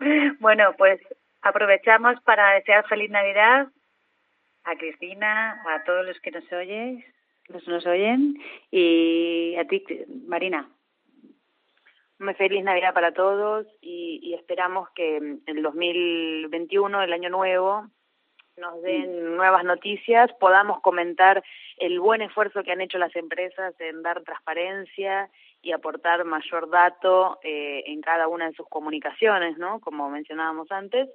bueno, 0.40 0.74
pues 0.76 1.00
aprovechamos 1.42 2.20
para 2.22 2.54
desear 2.54 2.86
feliz 2.88 3.10
Navidad 3.10 3.68
a 4.64 4.76
Cristina, 4.76 5.62
a 5.68 5.84
todos 5.84 6.06
los 6.06 6.20
que 6.20 6.30
nos 6.30 6.50
oyen, 6.52 7.04
los 7.48 7.66
nos 7.66 7.86
oyen 7.86 8.38
y 8.70 9.56
a 9.56 9.64
ti, 9.66 9.84
Marina. 10.26 10.68
Muy 12.20 12.34
feliz 12.34 12.62
Navidad 12.62 12.92
para 12.92 13.12
todos 13.12 13.66
y, 13.80 14.20
y 14.22 14.34
esperamos 14.34 14.90
que 14.90 15.16
el 15.16 15.62
2021, 15.62 17.02
el 17.02 17.12
año 17.14 17.30
nuevo, 17.30 17.86
nos 18.58 18.82
den 18.82 19.36
nuevas 19.36 19.64
noticias, 19.64 20.30
podamos 20.38 20.82
comentar 20.82 21.42
el 21.78 21.98
buen 21.98 22.20
esfuerzo 22.20 22.62
que 22.62 22.72
han 22.72 22.82
hecho 22.82 22.98
las 22.98 23.16
empresas 23.16 23.74
en 23.80 24.02
dar 24.02 24.22
transparencia 24.22 25.30
y 25.62 25.72
aportar 25.72 26.26
mayor 26.26 26.68
dato 26.68 27.38
eh, 27.42 27.84
en 27.86 28.02
cada 28.02 28.28
una 28.28 28.50
de 28.50 28.54
sus 28.54 28.68
comunicaciones, 28.68 29.56
¿no? 29.56 29.80
Como 29.80 30.10
mencionábamos 30.10 30.70
antes, 30.70 31.08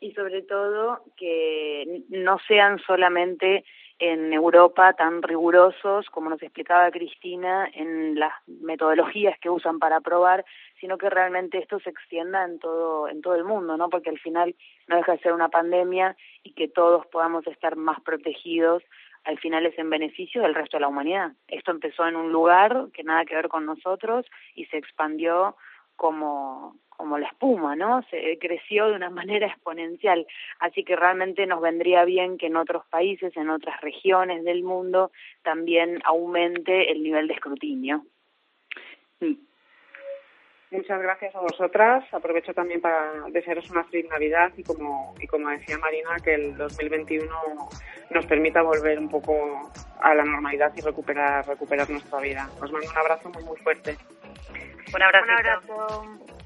y 0.00 0.12
sobre 0.12 0.42
todo 0.42 1.02
que 1.16 2.02
no 2.08 2.38
sean 2.46 2.78
solamente 2.86 3.64
en 3.98 4.32
Europa 4.32 4.92
tan 4.92 5.22
rigurosos 5.22 6.06
como 6.10 6.28
nos 6.28 6.42
explicaba 6.42 6.90
Cristina 6.90 7.68
en 7.72 8.18
las 8.18 8.32
metodologías 8.46 9.38
que 9.40 9.48
usan 9.48 9.78
para 9.78 10.00
probar, 10.00 10.44
sino 10.80 10.98
que 10.98 11.08
realmente 11.08 11.58
esto 11.58 11.78
se 11.80 11.90
extienda 11.90 12.44
en 12.44 12.58
todo 12.58 13.08
en 13.08 13.22
todo 13.22 13.34
el 13.34 13.44
mundo, 13.44 13.76
¿no? 13.76 13.88
Porque 13.88 14.10
al 14.10 14.18
final 14.18 14.54
no 14.86 14.96
deja 14.96 15.12
de 15.12 15.18
ser 15.18 15.32
una 15.32 15.48
pandemia 15.48 16.16
y 16.42 16.52
que 16.52 16.68
todos 16.68 17.06
podamos 17.06 17.46
estar 17.46 17.76
más 17.76 18.00
protegidos 18.02 18.82
al 19.26 19.38
final 19.40 19.66
es 19.66 19.76
en 19.76 19.90
beneficio 19.90 20.42
del 20.42 20.54
resto 20.54 20.76
de 20.76 20.82
la 20.82 20.88
humanidad. 20.88 21.32
Esto 21.48 21.72
empezó 21.72 22.06
en 22.06 22.14
un 22.14 22.30
lugar 22.30 22.86
que 22.92 23.02
nada 23.02 23.24
que 23.24 23.34
ver 23.34 23.48
con 23.48 23.66
nosotros 23.66 24.24
y 24.54 24.66
se 24.66 24.76
expandió 24.76 25.56
como 25.96 26.76
como 26.96 27.18
la 27.18 27.28
espuma, 27.28 27.76
¿no? 27.76 28.02
Se 28.10 28.38
creció 28.38 28.88
de 28.88 28.96
una 28.96 29.10
manera 29.20 29.46
exponencial. 29.46 30.26
Así 30.60 30.84
que 30.84 30.96
realmente 30.96 31.46
nos 31.46 31.60
vendría 31.60 32.04
bien 32.04 32.38
que 32.38 32.46
en 32.46 32.56
otros 32.56 32.84
países, 32.86 33.36
en 33.36 33.50
otras 33.50 33.80
regiones 33.80 34.44
del 34.44 34.62
mundo, 34.62 35.10
también 35.42 36.00
aumente 36.04 36.90
el 36.90 37.02
nivel 37.02 37.28
de 37.28 37.34
escrutinio. 37.34 38.04
Muchas 40.70 41.00
gracias 41.00 41.34
a 41.34 41.40
vosotras. 41.40 42.04
Aprovecho 42.12 42.52
también 42.52 42.80
para 42.80 43.12
desearos 43.30 43.70
una 43.70 43.84
feliz 43.84 44.10
Navidad 44.10 44.52
y 44.56 44.64
como, 44.64 45.14
y 45.20 45.26
como 45.26 45.48
decía 45.48 45.78
Marina, 45.78 46.16
que 46.22 46.34
el 46.34 46.56
2021 46.56 47.30
nos 48.10 48.26
permita 48.26 48.62
volver 48.62 48.98
un 48.98 49.08
poco 49.08 49.70
a 50.00 50.14
la 50.14 50.24
normalidad 50.24 50.72
y 50.76 50.80
recuperar, 50.80 51.46
recuperar 51.46 51.88
nuestra 51.88 52.20
vida. 52.20 52.50
Os 52.60 52.72
mando 52.72 52.90
un 52.90 52.98
abrazo 52.98 53.30
muy, 53.30 53.44
muy 53.44 53.56
fuerte. 53.58 53.96
Un 54.94 55.02
abrazo. 55.02 55.24
Un 55.24 55.30
abrazo. 55.30 56.45